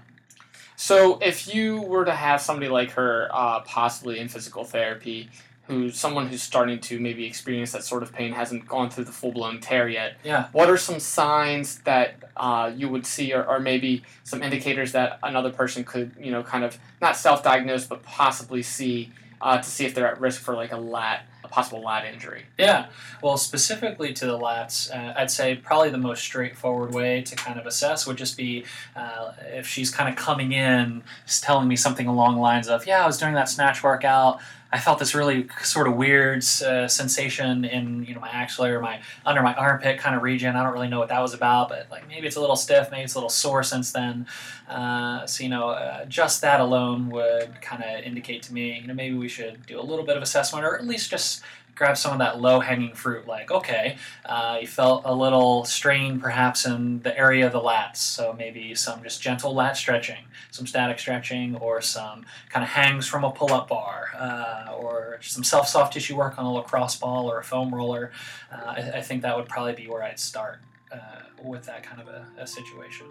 So, 0.76 1.18
if 1.22 1.54
you 1.54 1.80
were 1.80 2.04
to 2.04 2.14
have 2.14 2.40
somebody 2.40 2.68
like 2.68 2.92
her, 2.92 3.28
uh, 3.32 3.60
possibly 3.60 4.18
in 4.18 4.28
physical 4.28 4.64
therapy, 4.64 5.30
who's 5.68 5.98
someone 5.98 6.26
who's 6.26 6.42
starting 6.42 6.80
to 6.80 6.98
maybe 6.98 7.24
experience 7.24 7.72
that 7.72 7.84
sort 7.84 8.02
of 8.02 8.12
pain 8.12 8.32
hasn't 8.32 8.66
gone 8.66 8.90
through 8.90 9.04
the 9.04 9.12
full 9.12 9.32
blown 9.32 9.60
tear 9.60 9.88
yet. 9.88 10.16
Yeah. 10.24 10.48
What 10.52 10.68
are 10.68 10.76
some 10.76 10.98
signs 10.98 11.78
that 11.80 12.16
uh, 12.36 12.72
you 12.74 12.88
would 12.88 13.06
see, 13.06 13.32
or, 13.32 13.44
or 13.44 13.60
maybe 13.60 14.02
some 14.24 14.42
indicators 14.42 14.92
that 14.92 15.18
another 15.22 15.50
person 15.50 15.84
could, 15.84 16.12
you 16.18 16.30
know, 16.30 16.42
kind 16.42 16.64
of 16.64 16.78
not 17.00 17.16
self 17.16 17.42
diagnose, 17.42 17.86
but 17.86 18.02
possibly 18.02 18.62
see 18.62 19.12
uh, 19.40 19.58
to 19.58 19.64
see 19.64 19.84
if 19.84 19.94
they're 19.94 20.08
at 20.08 20.20
risk 20.20 20.40
for 20.40 20.54
like 20.54 20.72
a 20.72 20.76
lat, 20.76 21.26
possible 21.52 21.82
lat 21.82 22.04
injury? 22.04 22.44
Yeah. 22.58 22.86
Well, 23.22 23.36
specifically 23.36 24.12
to 24.14 24.26
the 24.26 24.38
lats, 24.38 24.90
uh, 24.90 25.14
I'd 25.16 25.30
say 25.30 25.54
probably 25.54 25.90
the 25.90 25.98
most 25.98 26.22
straightforward 26.22 26.92
way 26.92 27.22
to 27.22 27.36
kind 27.36 27.60
of 27.60 27.66
assess 27.66 28.06
would 28.06 28.16
just 28.16 28.36
be 28.36 28.64
uh, 28.96 29.32
if 29.52 29.66
she's 29.66 29.90
kind 29.90 30.08
of 30.08 30.16
coming 30.16 30.52
in, 30.52 31.02
telling 31.40 31.68
me 31.68 31.76
something 31.76 32.06
along 32.06 32.36
the 32.36 32.40
lines 32.40 32.68
of, 32.68 32.86
"Yeah, 32.86 33.04
I 33.04 33.06
was 33.06 33.18
doing 33.18 33.34
that 33.34 33.48
snatch 33.48 33.82
workout." 33.82 34.40
I 34.72 34.78
felt 34.78 34.98
this 34.98 35.14
really 35.14 35.48
sort 35.62 35.86
of 35.86 35.96
weird 35.96 36.38
uh, 36.38 36.88
sensation 36.88 37.64
in 37.64 38.04
you 38.04 38.14
know 38.14 38.20
my 38.20 38.30
axillary 38.30 38.74
or 38.74 38.80
my 38.80 39.02
under 39.26 39.42
my 39.42 39.54
armpit 39.54 39.98
kind 39.98 40.16
of 40.16 40.22
region. 40.22 40.56
I 40.56 40.62
don't 40.62 40.72
really 40.72 40.88
know 40.88 40.98
what 40.98 41.10
that 41.10 41.20
was 41.20 41.34
about, 41.34 41.68
but 41.68 41.88
like 41.90 42.08
maybe 42.08 42.26
it's 42.26 42.36
a 42.36 42.40
little 42.40 42.56
stiff, 42.56 42.90
maybe 42.90 43.02
it's 43.02 43.14
a 43.14 43.18
little 43.18 43.28
sore 43.28 43.62
since 43.62 43.92
then. 43.92 44.26
Uh, 44.68 45.26
so 45.26 45.44
you 45.44 45.50
know, 45.50 45.70
uh, 45.70 46.06
just 46.06 46.40
that 46.40 46.60
alone 46.60 47.10
would 47.10 47.60
kind 47.60 47.82
of 47.82 48.02
indicate 48.02 48.42
to 48.44 48.54
me, 48.54 48.78
you 48.80 48.86
know, 48.86 48.94
maybe 48.94 49.14
we 49.14 49.28
should 49.28 49.66
do 49.66 49.78
a 49.78 49.82
little 49.82 50.06
bit 50.06 50.16
of 50.16 50.22
assessment, 50.22 50.64
or 50.64 50.78
at 50.78 50.86
least 50.86 51.10
just 51.10 51.42
grab 51.74 51.96
some 51.96 52.12
of 52.12 52.18
that 52.18 52.40
low 52.40 52.60
hanging 52.60 52.94
fruit. 52.94 53.26
Like, 53.26 53.50
okay, 53.50 53.96
uh, 54.26 54.58
you 54.60 54.66
felt 54.66 55.02
a 55.04 55.14
little 55.14 55.64
strain 55.64 56.20
perhaps 56.20 56.66
in 56.66 57.00
the 57.00 57.16
area 57.16 57.46
of 57.46 57.52
the 57.52 57.60
lats, 57.60 57.96
so 57.96 58.34
maybe 58.36 58.74
some 58.74 59.02
just 59.02 59.22
gentle 59.22 59.54
lat 59.54 59.76
stretching, 59.76 60.24
some 60.50 60.66
static 60.66 60.98
stretching, 60.98 61.56
or 61.56 61.80
some 61.80 62.24
kind 62.50 62.62
of 62.62 62.70
hangs 62.70 63.06
from 63.06 63.24
a 63.24 63.30
pull 63.30 63.52
up 63.52 63.68
bar, 63.68 64.08
uh, 64.16 64.72
or 64.76 65.18
some 65.22 65.44
self 65.44 65.68
soft 65.68 65.92
tissue 65.92 66.16
work 66.16 66.38
on 66.38 66.44
a 66.44 66.52
lacrosse 66.52 66.96
ball 66.96 67.30
or 67.30 67.38
a 67.38 67.44
foam 67.44 67.74
roller. 67.74 68.12
Uh, 68.50 68.74
I, 68.76 68.90
I, 68.96 69.00
think 69.00 69.22
that 69.22 69.36
would 69.36 69.48
probably 69.48 69.74
be 69.74 69.88
where 69.88 70.02
I'd 70.02 70.20
start 70.20 70.60
uh, 70.92 71.20
with 71.42 71.64
that 71.64 71.82
kind 71.82 72.00
of 72.00 72.08
a, 72.08 72.26
a 72.38 72.46
situation. 72.46 73.06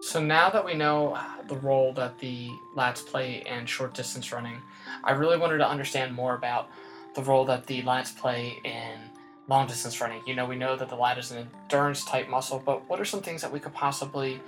So 0.00 0.20
now 0.22 0.50
that 0.50 0.64
we 0.64 0.74
know 0.74 1.18
the 1.48 1.56
role 1.56 1.92
that 1.94 2.18
the 2.18 2.50
lats 2.76 3.04
play 3.04 3.42
in 3.46 3.66
short 3.66 3.94
distance 3.94 4.30
running, 4.30 4.60
I 5.02 5.12
really 5.12 5.38
wanted 5.38 5.58
to 5.58 5.68
understand 5.68 6.14
more 6.14 6.34
about 6.34 6.68
the 7.14 7.22
role 7.22 7.44
that 7.46 7.66
the 7.66 7.82
lats 7.82 8.16
play 8.16 8.60
in 8.62 9.10
long 9.48 9.66
distance 9.66 10.00
running. 10.00 10.22
You 10.26 10.34
know, 10.34 10.46
we 10.46 10.56
know 10.56 10.76
that 10.76 10.88
the 10.88 10.96
lat 10.96 11.18
is 11.18 11.30
an 11.30 11.48
endurance 11.62 12.04
type 12.04 12.28
muscle, 12.28 12.62
but 12.64 12.88
what 12.88 13.00
are 13.00 13.04
some 13.04 13.22
things 13.22 13.40
that 13.42 13.50
we 13.50 13.58
could 13.58 13.72
possibly 13.72 14.40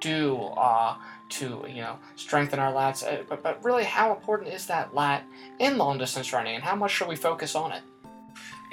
do 0.00 0.36
uh, 0.56 0.96
to 1.28 1.64
you 1.68 1.82
know 1.82 1.98
strengthen 2.16 2.58
our 2.58 2.72
lats? 2.72 3.06
Uh, 3.06 3.22
but, 3.28 3.42
but 3.42 3.62
really, 3.62 3.84
how 3.84 4.14
important 4.14 4.52
is 4.52 4.66
that 4.66 4.94
lat 4.94 5.24
in 5.58 5.76
long 5.76 5.98
distance 5.98 6.32
running, 6.32 6.54
and 6.54 6.64
how 6.64 6.74
much 6.74 6.92
should 6.92 7.08
we 7.08 7.16
focus 7.16 7.54
on 7.54 7.72
it? 7.72 7.82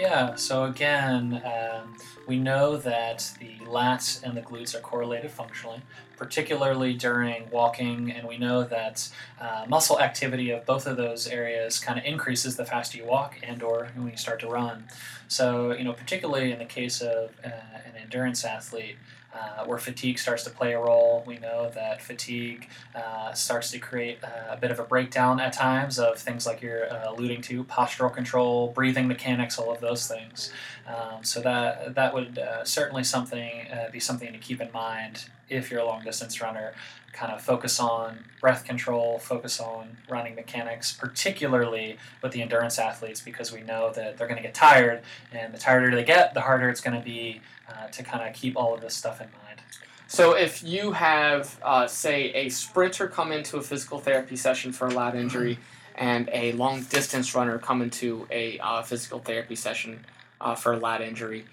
Yeah, 0.01 0.33
so 0.33 0.63
again, 0.63 1.43
um, 1.45 1.95
we 2.25 2.39
know 2.39 2.75
that 2.75 3.33
the 3.39 3.63
lats 3.67 4.23
and 4.23 4.35
the 4.35 4.41
glutes 4.41 4.73
are 4.73 4.79
correlated 4.79 5.29
functionally, 5.29 5.83
particularly 6.17 6.95
during 6.95 7.47
walking, 7.51 8.11
and 8.11 8.27
we 8.27 8.39
know 8.39 8.63
that 8.63 9.07
uh, 9.39 9.65
muscle 9.69 9.99
activity 9.99 10.49
of 10.49 10.65
both 10.65 10.87
of 10.87 10.97
those 10.97 11.27
areas 11.27 11.77
kind 11.77 11.99
of 11.99 12.05
increases 12.05 12.55
the 12.55 12.65
faster 12.65 12.97
you 12.97 13.05
walk 13.05 13.37
and 13.43 13.61
or 13.61 13.91
when 13.95 14.09
you 14.09 14.17
start 14.17 14.39
to 14.39 14.47
run. 14.47 14.85
So, 15.27 15.71
you 15.71 15.83
know, 15.83 15.93
particularly 15.93 16.51
in 16.51 16.57
the 16.57 16.65
case 16.65 17.01
of 17.01 17.29
uh, 17.45 17.49
an 17.85 17.93
endurance 18.01 18.43
athlete, 18.43 18.97
uh, 19.33 19.65
where 19.65 19.77
fatigue 19.77 20.19
starts 20.19 20.43
to 20.43 20.49
play 20.49 20.73
a 20.73 20.79
role. 20.79 21.23
We 21.25 21.37
know 21.37 21.71
that 21.73 22.01
fatigue 22.01 22.67
uh, 22.95 23.33
starts 23.33 23.71
to 23.71 23.79
create 23.79 24.19
a 24.49 24.57
bit 24.57 24.71
of 24.71 24.79
a 24.79 24.83
breakdown 24.83 25.39
at 25.39 25.53
times 25.53 25.99
of 25.99 26.17
things 26.17 26.45
like 26.45 26.61
you're 26.61 26.91
uh, 26.91 27.11
alluding 27.11 27.41
to 27.43 27.63
postural 27.63 28.13
control, 28.13 28.69
breathing 28.69 29.07
mechanics, 29.07 29.57
all 29.57 29.71
of 29.71 29.79
those 29.79 30.07
things. 30.07 30.51
Um, 30.87 31.23
so 31.23 31.41
that 31.41 31.95
that 31.95 32.13
would 32.13 32.37
uh, 32.37 32.63
certainly 32.65 33.03
something 33.03 33.67
uh, 33.71 33.89
be 33.91 33.99
something 33.99 34.31
to 34.31 34.39
keep 34.39 34.59
in 34.61 34.71
mind 34.71 35.25
if 35.49 35.69
you're 35.69 35.81
a 35.81 35.85
long 35.85 36.03
distance 36.03 36.41
runner. 36.41 36.73
Kind 37.13 37.31
of 37.31 37.41
focus 37.41 37.79
on 37.79 38.25
breath 38.39 38.63
control, 38.65 39.19
focus 39.19 39.59
on 39.59 39.97
running 40.09 40.33
mechanics, 40.35 40.93
particularly 40.93 41.97
with 42.23 42.31
the 42.31 42.41
endurance 42.41 42.79
athletes, 42.79 43.21
because 43.21 43.51
we 43.51 43.61
know 43.61 43.91
that 43.93 44.17
they're 44.17 44.27
going 44.27 44.37
to 44.37 44.43
get 44.43 44.53
tired, 44.53 45.01
and 45.31 45.53
the 45.53 45.57
tired 45.57 45.93
they 45.93 46.03
get, 46.03 46.33
the 46.33 46.41
harder 46.41 46.69
it's 46.69 46.81
going 46.81 46.97
to 46.97 47.03
be 47.03 47.41
uh, 47.69 47.87
to 47.87 48.01
kind 48.01 48.27
of 48.27 48.33
keep 48.33 48.55
all 48.57 48.73
of 48.73 48.81
this 48.81 48.95
stuff 48.95 49.21
in 49.21 49.27
mind. 49.45 49.59
So 50.07 50.33
if 50.33 50.63
you 50.63 50.93
have, 50.93 51.59
uh, 51.63 51.87
say, 51.87 52.33
a 52.33 52.49
sprinter 52.49 53.07
come 53.07 53.31
into 53.31 53.57
a 53.57 53.61
physical 53.61 53.99
therapy 53.99 54.35
session 54.35 54.71
for 54.71 54.87
a 54.87 54.91
lat 54.91 55.15
injury, 55.15 55.59
and 55.95 56.29
a 56.33 56.53
long 56.53 56.83
distance 56.83 57.35
runner 57.35 57.59
come 57.59 57.81
into 57.81 58.27
a 58.31 58.57
uh, 58.59 58.81
physical 58.81 59.19
therapy 59.19 59.55
session 59.55 60.05
uh, 60.39 60.55
for 60.55 60.73
a 60.73 60.77
lat 60.77 61.01
injury, 61.01 61.45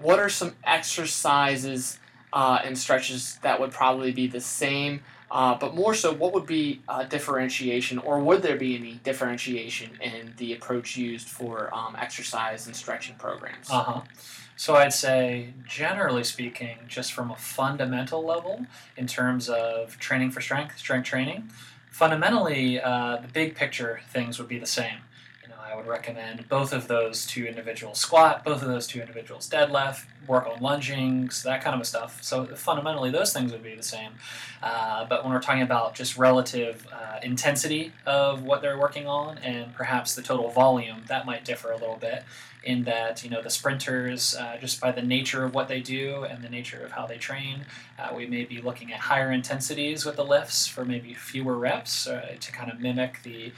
what 0.00 0.18
are 0.18 0.28
some 0.28 0.54
exercises 0.64 1.98
uh, 2.32 2.58
and 2.64 2.76
stretches 2.78 3.38
that 3.42 3.60
would 3.60 3.70
probably 3.72 4.12
be 4.12 4.26
the 4.26 4.40
same 4.40 5.00
Uh, 5.30 5.54
but 5.58 5.74
more 5.74 5.94
so, 5.94 6.10
what 6.14 6.32
would 6.32 6.46
be 6.46 6.80
uh, 6.88 7.04
differentiation, 7.04 7.98
or 7.98 8.18
would 8.18 8.40
there 8.40 8.56
be 8.56 8.74
any 8.76 8.94
differentiation 9.04 9.90
in 10.00 10.32
the 10.38 10.54
approach 10.54 10.96
used 10.96 11.28
for 11.28 11.68
um, 11.74 11.94
exercise 12.00 12.66
and 12.66 12.74
stretching 12.74 13.14
programs? 13.16 13.68
Uh 13.70 13.82
huh. 13.82 14.00
So 14.56 14.74
I'd 14.76 14.94
say, 14.94 15.52
generally 15.66 16.24
speaking, 16.24 16.78
just 16.88 17.12
from 17.12 17.30
a 17.30 17.36
fundamental 17.36 18.24
level, 18.24 18.66
in 18.96 19.06
terms 19.06 19.48
of 19.50 19.98
training 19.98 20.30
for 20.30 20.40
strength, 20.40 20.78
strength 20.78 21.06
training, 21.06 21.50
fundamentally, 21.90 22.80
uh, 22.80 23.18
the 23.20 23.28
big 23.28 23.54
picture 23.54 24.00
things 24.10 24.38
would 24.38 24.48
be 24.48 24.58
the 24.58 24.66
same. 24.66 25.00
I 25.70 25.76
would 25.76 25.86
recommend 25.86 26.48
both 26.48 26.72
of 26.72 26.88
those 26.88 27.26
two 27.26 27.46
individuals 27.46 27.98
squat, 27.98 28.44
both 28.44 28.62
of 28.62 28.68
those 28.68 28.86
two 28.86 29.00
individuals 29.00 29.48
deadlift, 29.48 30.04
work 30.26 30.46
on 30.46 30.60
lunging, 30.60 31.30
so 31.30 31.48
that 31.48 31.62
kind 31.62 31.78
of 31.78 31.86
stuff. 31.86 32.22
So 32.22 32.46
fundamentally, 32.46 33.10
those 33.10 33.32
things 33.32 33.52
would 33.52 33.62
be 33.62 33.74
the 33.74 33.82
same. 33.82 34.12
Uh, 34.62 35.04
but 35.06 35.24
when 35.24 35.32
we're 35.32 35.40
talking 35.40 35.62
about 35.62 35.94
just 35.94 36.16
relative 36.16 36.86
uh, 36.92 37.18
intensity 37.22 37.92
of 38.06 38.42
what 38.42 38.62
they're 38.62 38.78
working 38.78 39.06
on 39.06 39.38
and 39.38 39.74
perhaps 39.74 40.14
the 40.14 40.22
total 40.22 40.50
volume, 40.50 41.04
that 41.08 41.26
might 41.26 41.44
differ 41.44 41.72
a 41.72 41.76
little 41.76 41.96
bit 41.96 42.24
in 42.64 42.84
that 42.84 43.22
you 43.22 43.30
know 43.30 43.40
the 43.40 43.50
sprinters 43.50 44.34
uh, 44.34 44.56
just 44.60 44.80
by 44.80 44.90
the 44.90 45.02
nature 45.02 45.44
of 45.44 45.54
what 45.54 45.68
they 45.68 45.80
do 45.80 46.24
and 46.24 46.42
the 46.42 46.48
nature 46.48 46.84
of 46.84 46.90
how 46.90 47.06
they 47.06 47.16
train 47.16 47.64
uh, 47.98 48.12
we 48.14 48.26
may 48.26 48.44
be 48.44 48.60
looking 48.60 48.92
at 48.92 48.98
higher 48.98 49.30
intensities 49.30 50.04
with 50.04 50.16
the 50.16 50.24
lifts 50.24 50.66
for 50.66 50.84
maybe 50.84 51.14
fewer 51.14 51.56
reps 51.56 52.08
uh, 52.08 52.34
to 52.40 52.50
kind 52.50 52.70
of 52.70 52.80
mimic 52.80 53.22
the 53.22 53.52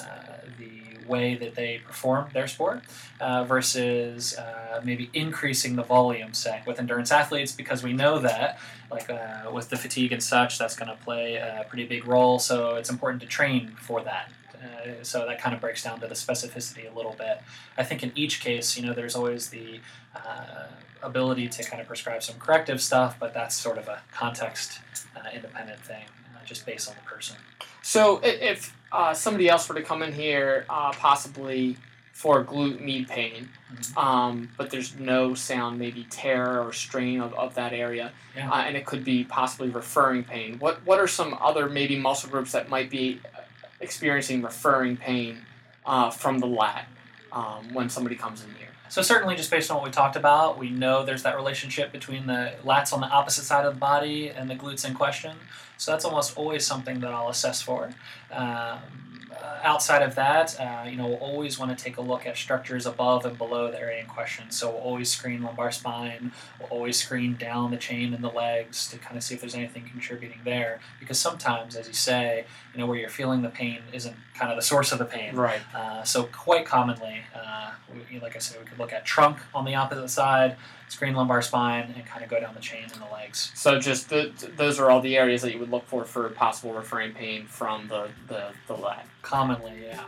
uh, 0.00 0.38
the 0.58 0.95
way 1.08 1.34
that 1.34 1.54
they 1.54 1.80
perform 1.86 2.28
their 2.32 2.46
sport 2.46 2.82
uh, 3.20 3.44
versus 3.44 4.36
uh, 4.36 4.80
maybe 4.84 5.10
increasing 5.12 5.76
the 5.76 5.82
volume 5.82 6.32
say 6.34 6.62
with 6.66 6.78
endurance 6.78 7.10
athletes 7.10 7.52
because 7.52 7.82
we 7.82 7.92
know 7.92 8.18
that 8.18 8.58
like 8.90 9.10
with 9.52 9.68
the 9.68 9.76
fatigue 9.76 10.12
and 10.12 10.22
such 10.22 10.58
that's 10.58 10.76
going 10.76 10.88
to 10.88 11.02
play 11.04 11.34
a 11.36 11.64
pretty 11.68 11.86
big 11.86 12.06
role 12.06 12.38
so 12.38 12.76
it's 12.76 12.90
important 12.90 13.20
to 13.20 13.28
train 13.28 13.74
for 13.80 14.02
that 14.02 14.30
uh, 14.66 15.02
so 15.02 15.26
that 15.26 15.40
kind 15.40 15.54
of 15.54 15.60
breaks 15.60 15.82
down 15.82 16.00
to 16.00 16.06
the 16.06 16.14
specificity 16.14 16.90
a 16.90 16.96
little 16.96 17.14
bit. 17.18 17.40
I 17.76 17.84
think 17.84 18.02
in 18.02 18.12
each 18.14 18.40
case, 18.40 18.76
you 18.76 18.86
know, 18.86 18.94
there's 18.94 19.14
always 19.14 19.48
the 19.50 19.80
uh, 20.14 20.66
ability 21.02 21.48
to 21.48 21.64
kind 21.64 21.80
of 21.80 21.86
prescribe 21.86 22.22
some 22.22 22.36
corrective 22.38 22.80
stuff, 22.80 23.16
but 23.18 23.34
that's 23.34 23.54
sort 23.54 23.78
of 23.78 23.88
a 23.88 24.02
context 24.12 24.80
uh, 25.16 25.28
independent 25.34 25.80
thing, 25.80 26.04
uh, 26.34 26.44
just 26.44 26.66
based 26.66 26.88
on 26.88 26.94
the 26.94 27.08
person. 27.08 27.36
So 27.82 28.20
if 28.22 28.75
uh, 28.92 29.14
somebody 29.14 29.48
else 29.48 29.68
were 29.68 29.74
to 29.74 29.82
come 29.82 30.02
in 30.02 30.12
here, 30.12 30.64
possibly 30.68 31.76
for 32.12 32.42
glute 32.42 32.80
med 32.80 33.06
pain, 33.08 33.46
mm-hmm. 33.70 33.98
um, 33.98 34.48
but 34.56 34.70
there's 34.70 34.98
no 34.98 35.34
sound, 35.34 35.78
maybe 35.78 36.06
tear 36.08 36.62
or 36.62 36.72
strain 36.72 37.20
of, 37.20 37.34
of 37.34 37.54
that 37.54 37.74
area, 37.74 38.10
yeah. 38.34 38.50
uh, 38.50 38.62
and 38.62 38.74
it 38.74 38.86
could 38.86 39.04
be 39.04 39.22
possibly 39.22 39.68
referring 39.68 40.24
pain. 40.24 40.58
What 40.58 40.84
what 40.86 40.98
are 40.98 41.06
some 41.06 41.36
other 41.42 41.68
maybe 41.68 41.98
muscle 41.98 42.30
groups 42.30 42.52
that 42.52 42.70
might 42.70 42.88
be 42.88 43.20
experiencing 43.80 44.42
referring 44.42 44.96
pain 44.96 45.42
uh, 45.84 46.10
from 46.10 46.38
the 46.38 46.46
lat 46.46 46.88
um, 47.32 47.72
when 47.72 47.88
somebody 47.88 48.16
comes 48.16 48.42
in 48.42 48.50
here. 48.54 48.65
So 48.88 49.02
certainly, 49.02 49.36
just 49.36 49.50
based 49.50 49.70
on 49.70 49.76
what 49.76 49.84
we 49.84 49.90
talked 49.90 50.16
about, 50.16 50.58
we 50.58 50.70
know 50.70 51.04
there's 51.04 51.22
that 51.24 51.36
relationship 51.36 51.92
between 51.92 52.26
the 52.26 52.54
lats 52.64 52.92
on 52.92 53.00
the 53.00 53.08
opposite 53.08 53.44
side 53.44 53.64
of 53.64 53.74
the 53.74 53.80
body 53.80 54.30
and 54.30 54.48
the 54.48 54.54
glutes 54.54 54.86
in 54.86 54.94
question. 54.94 55.36
So 55.76 55.90
that's 55.90 56.04
almost 56.04 56.36
always 56.36 56.66
something 56.66 57.00
that 57.00 57.12
I'll 57.12 57.28
assess 57.28 57.60
for. 57.60 57.90
Um, 58.32 58.78
outside 59.62 60.02
of 60.02 60.14
that, 60.14 60.58
uh, 60.60 60.88
you 60.88 60.96
know, 60.96 61.08
we'll 61.08 61.16
always 61.16 61.58
want 61.58 61.76
to 61.76 61.84
take 61.84 61.96
a 61.96 62.00
look 62.00 62.26
at 62.26 62.36
structures 62.36 62.86
above 62.86 63.24
and 63.24 63.36
below 63.36 63.70
the 63.70 63.78
area 63.78 64.00
in 64.00 64.06
question. 64.06 64.50
So 64.50 64.70
we'll 64.70 64.80
always 64.80 65.10
screen 65.10 65.42
lumbar 65.42 65.72
spine. 65.72 66.32
We'll 66.60 66.68
always 66.68 66.96
screen 66.98 67.36
down 67.36 67.70
the 67.70 67.76
chain 67.76 68.14
and 68.14 68.22
the 68.22 68.30
legs 68.30 68.88
to 68.90 68.98
kind 68.98 69.16
of 69.16 69.22
see 69.22 69.34
if 69.34 69.40
there's 69.40 69.54
anything 69.54 69.88
contributing 69.90 70.40
there. 70.44 70.80
Because 71.00 71.18
sometimes, 71.18 71.76
as 71.76 71.88
you 71.88 71.94
say, 71.94 72.44
you 72.72 72.80
know, 72.80 72.86
where 72.86 72.98
you're 72.98 73.08
feeling 73.08 73.42
the 73.42 73.48
pain 73.48 73.80
isn't 73.92 74.16
kind 74.34 74.50
of 74.50 74.56
the 74.56 74.62
source 74.62 74.92
of 74.92 74.98
the 74.98 75.04
pain. 75.04 75.34
Right. 75.34 75.60
Uh, 75.74 76.02
so 76.04 76.24
quite 76.24 76.64
commonly, 76.64 77.22
uh, 77.34 77.72
we, 78.10 78.20
like 78.20 78.36
I 78.36 78.38
said, 78.38 78.60
we 78.60 78.66
could 78.66 78.78
look 78.78 78.92
at 78.92 79.04
trunk 79.04 79.38
on 79.54 79.64
the 79.64 79.74
opposite 79.74 80.08
side, 80.08 80.56
screen 80.88 81.14
lumbar 81.14 81.42
spine, 81.42 81.92
and 81.94 82.06
kind 82.06 82.22
of 82.22 82.30
go 82.30 82.40
down 82.40 82.54
the 82.54 82.60
chain 82.60 82.82
and 82.82 83.00
the 83.02 83.12
legs. 83.12 83.50
So 83.54 83.78
just 83.78 84.08
the, 84.08 84.32
those 84.56 84.78
are 84.78 84.90
all 84.90 85.00
the 85.00 85.16
areas 85.16 85.42
that 85.42 85.52
you 85.52 85.58
would 85.58 85.70
look 85.70 85.86
for 85.86 86.04
for 86.04 86.28
possible 86.30 86.72
referring 86.72 87.12
pain 87.12 87.46
from 87.46 87.88
the 87.88 88.08
the, 88.28 88.48
the 88.66 88.74
lat. 88.74 89.06
Commonly, 89.22 89.72
yeah. 89.82 90.04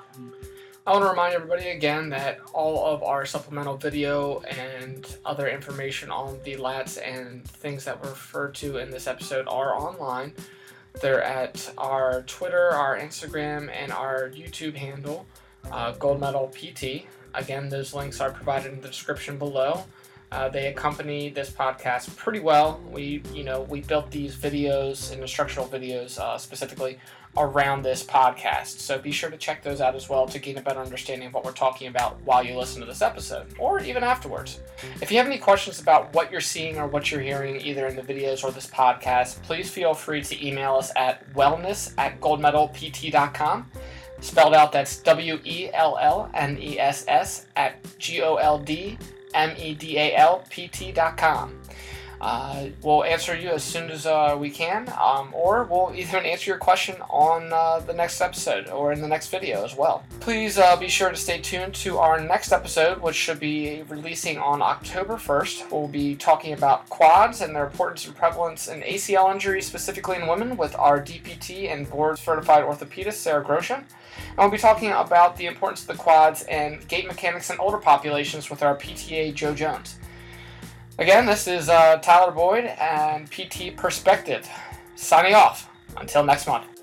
I 0.86 0.92
want 0.92 1.04
to 1.04 1.10
remind 1.10 1.34
everybody 1.34 1.68
again 1.68 2.08
that 2.10 2.38
all 2.54 2.86
of 2.86 3.02
our 3.02 3.26
supplemental 3.26 3.76
video 3.76 4.40
and 4.40 5.06
other 5.26 5.46
information 5.46 6.10
on 6.10 6.38
the 6.44 6.56
lats 6.56 6.98
and 6.98 7.46
things 7.46 7.84
that 7.84 8.02
were 8.02 8.08
referred 8.08 8.54
to 8.54 8.78
in 8.78 8.90
this 8.90 9.06
episode 9.06 9.46
are 9.48 9.78
online. 9.78 10.32
They're 11.02 11.22
at 11.22 11.70
our 11.76 12.22
Twitter, 12.22 12.70
our 12.70 12.98
Instagram, 12.98 13.70
and 13.70 13.92
our 13.92 14.30
YouTube 14.30 14.76
handle, 14.76 15.26
uh, 15.70 15.92
Gold 15.92 16.20
Medal 16.20 16.48
PT. 16.48 17.04
Again, 17.34 17.68
those 17.68 17.92
links 17.92 18.18
are 18.22 18.30
provided 18.30 18.72
in 18.72 18.80
the 18.80 18.88
description 18.88 19.36
below. 19.36 19.84
Uh, 20.30 20.48
they 20.48 20.66
accompany 20.66 21.30
this 21.30 21.50
podcast 21.50 22.14
pretty 22.16 22.40
well. 22.40 22.80
We, 22.90 23.22
you 23.32 23.44
know, 23.44 23.62
we 23.62 23.80
built 23.80 24.10
these 24.10 24.36
videos 24.36 25.10
and 25.10 25.22
instructional 25.22 25.66
videos 25.68 26.18
uh, 26.18 26.36
specifically 26.36 26.98
around 27.36 27.82
this 27.82 28.04
podcast. 28.04 28.80
So 28.80 28.98
be 28.98 29.10
sure 29.10 29.30
to 29.30 29.36
check 29.36 29.62
those 29.62 29.80
out 29.80 29.94
as 29.94 30.08
well 30.08 30.26
to 30.26 30.38
gain 30.38 30.58
a 30.58 30.62
better 30.62 30.80
understanding 30.80 31.28
of 31.28 31.34
what 31.34 31.44
we're 31.44 31.52
talking 31.52 31.88
about 31.88 32.20
while 32.22 32.44
you 32.44 32.56
listen 32.56 32.80
to 32.80 32.86
this 32.86 33.00
episode, 33.00 33.46
or 33.58 33.80
even 33.80 34.02
afterwards. 34.02 34.60
If 35.00 35.10
you 35.10 35.18
have 35.18 35.26
any 35.26 35.38
questions 35.38 35.80
about 35.80 36.12
what 36.14 36.30
you're 36.30 36.40
seeing 36.40 36.78
or 36.78 36.86
what 36.86 37.10
you're 37.10 37.20
hearing, 37.20 37.60
either 37.60 37.86
in 37.86 37.96
the 37.96 38.02
videos 38.02 38.44
or 38.44 38.50
this 38.50 38.66
podcast, 38.66 39.42
please 39.42 39.70
feel 39.70 39.94
free 39.94 40.22
to 40.22 40.46
email 40.46 40.74
us 40.74 40.90
at 40.96 41.32
wellness 41.32 41.94
at 41.96 42.20
goldmedalpt.com. 42.20 43.70
Spelled 44.20 44.54
out, 44.54 44.72
that's 44.72 44.98
W 44.98 45.38
E 45.44 45.70
L 45.72 45.96
L 46.00 46.28
N 46.34 46.58
E 46.60 46.78
S 46.78 47.04
S 47.06 47.46
at 47.54 47.78
G 47.98 48.20
O 48.20 48.34
L 48.34 48.58
D 48.58 48.98
M 49.34 49.54
E 49.56 49.74
D 49.74 49.98
A 49.98 50.16
L 50.16 50.44
P 50.48 50.68
T.com. 50.68 51.60
Uh, 52.20 52.66
we'll 52.83 53.04
answer 53.04 53.37
you 53.37 53.50
as 53.50 53.62
soon 53.62 53.90
as 53.90 54.07
uh, 54.07 54.37
we 54.38 54.50
can, 54.50 54.92
um, 55.00 55.31
or 55.33 55.64
we'll 55.64 55.92
either 55.94 56.18
answer 56.18 56.50
your 56.50 56.59
question 56.59 56.96
on 57.09 57.52
uh, 57.52 57.78
the 57.81 57.92
next 57.92 58.20
episode 58.20 58.68
or 58.68 58.92
in 58.92 59.00
the 59.00 59.09
next 59.09 59.28
video 59.28 59.64
as 59.64 59.76
well. 59.76 60.04
Please 60.20 60.59
uh, 60.59 60.76
be 60.76 60.88
sure 60.88 61.11
to 61.11 61.16
stay 61.16 61.38
tuned 61.38 61.74
to 61.74 61.98
our 61.98 62.20
next 62.20 62.52
episode, 62.52 63.00
which 63.00 63.14
should 63.14 63.38
be 63.38 63.83
releasing 63.88 64.38
on 64.38 64.62
October 64.62 65.14
1st. 65.14 65.70
We'll 65.70 65.88
be 65.88 66.16
talking 66.16 66.52
about 66.52 66.88
quads 66.88 67.40
and 67.40 67.54
their 67.54 67.66
importance 67.66 68.07
and 68.07 68.16
prevalence 68.16 68.68
in 68.68 68.81
ACL 68.83 69.33
injuries, 69.33 69.66
specifically 69.66 70.16
in 70.16 70.26
women, 70.26 70.57
with 70.57 70.74
our 70.76 71.00
DPT 71.00 71.72
and 71.72 71.88
board 71.88 72.18
certified 72.18 72.64
orthopedist, 72.64 73.14
Sarah 73.14 73.44
Grosham. 73.44 73.85
And 74.31 74.38
we'll 74.38 74.50
be 74.50 74.59
talking 74.59 74.90
about 74.90 75.37
the 75.37 75.46
importance 75.46 75.83
of 75.83 75.88
the 75.88 75.94
quads 75.94 76.42
and 76.44 76.87
gait 76.88 77.07
mechanics 77.07 77.50
in 77.50 77.59
older 77.59 77.78
populations 77.78 78.50
with 78.50 78.62
our 78.62 78.76
PTA, 78.76 79.35
Joe 79.35 79.54
Jones. 79.54 79.98
Again, 80.98 81.26
this 81.26 81.46
is 81.46 81.68
uh, 81.68 81.98
Tyler 81.98 82.32
Boyd 82.32 82.64
and 82.64 83.30
PT 83.30 83.76
Perspective 83.76 84.48
signing 84.96 85.32
off. 85.32 85.70
Until 85.96 86.24
next 86.24 86.46
month. 86.48 86.77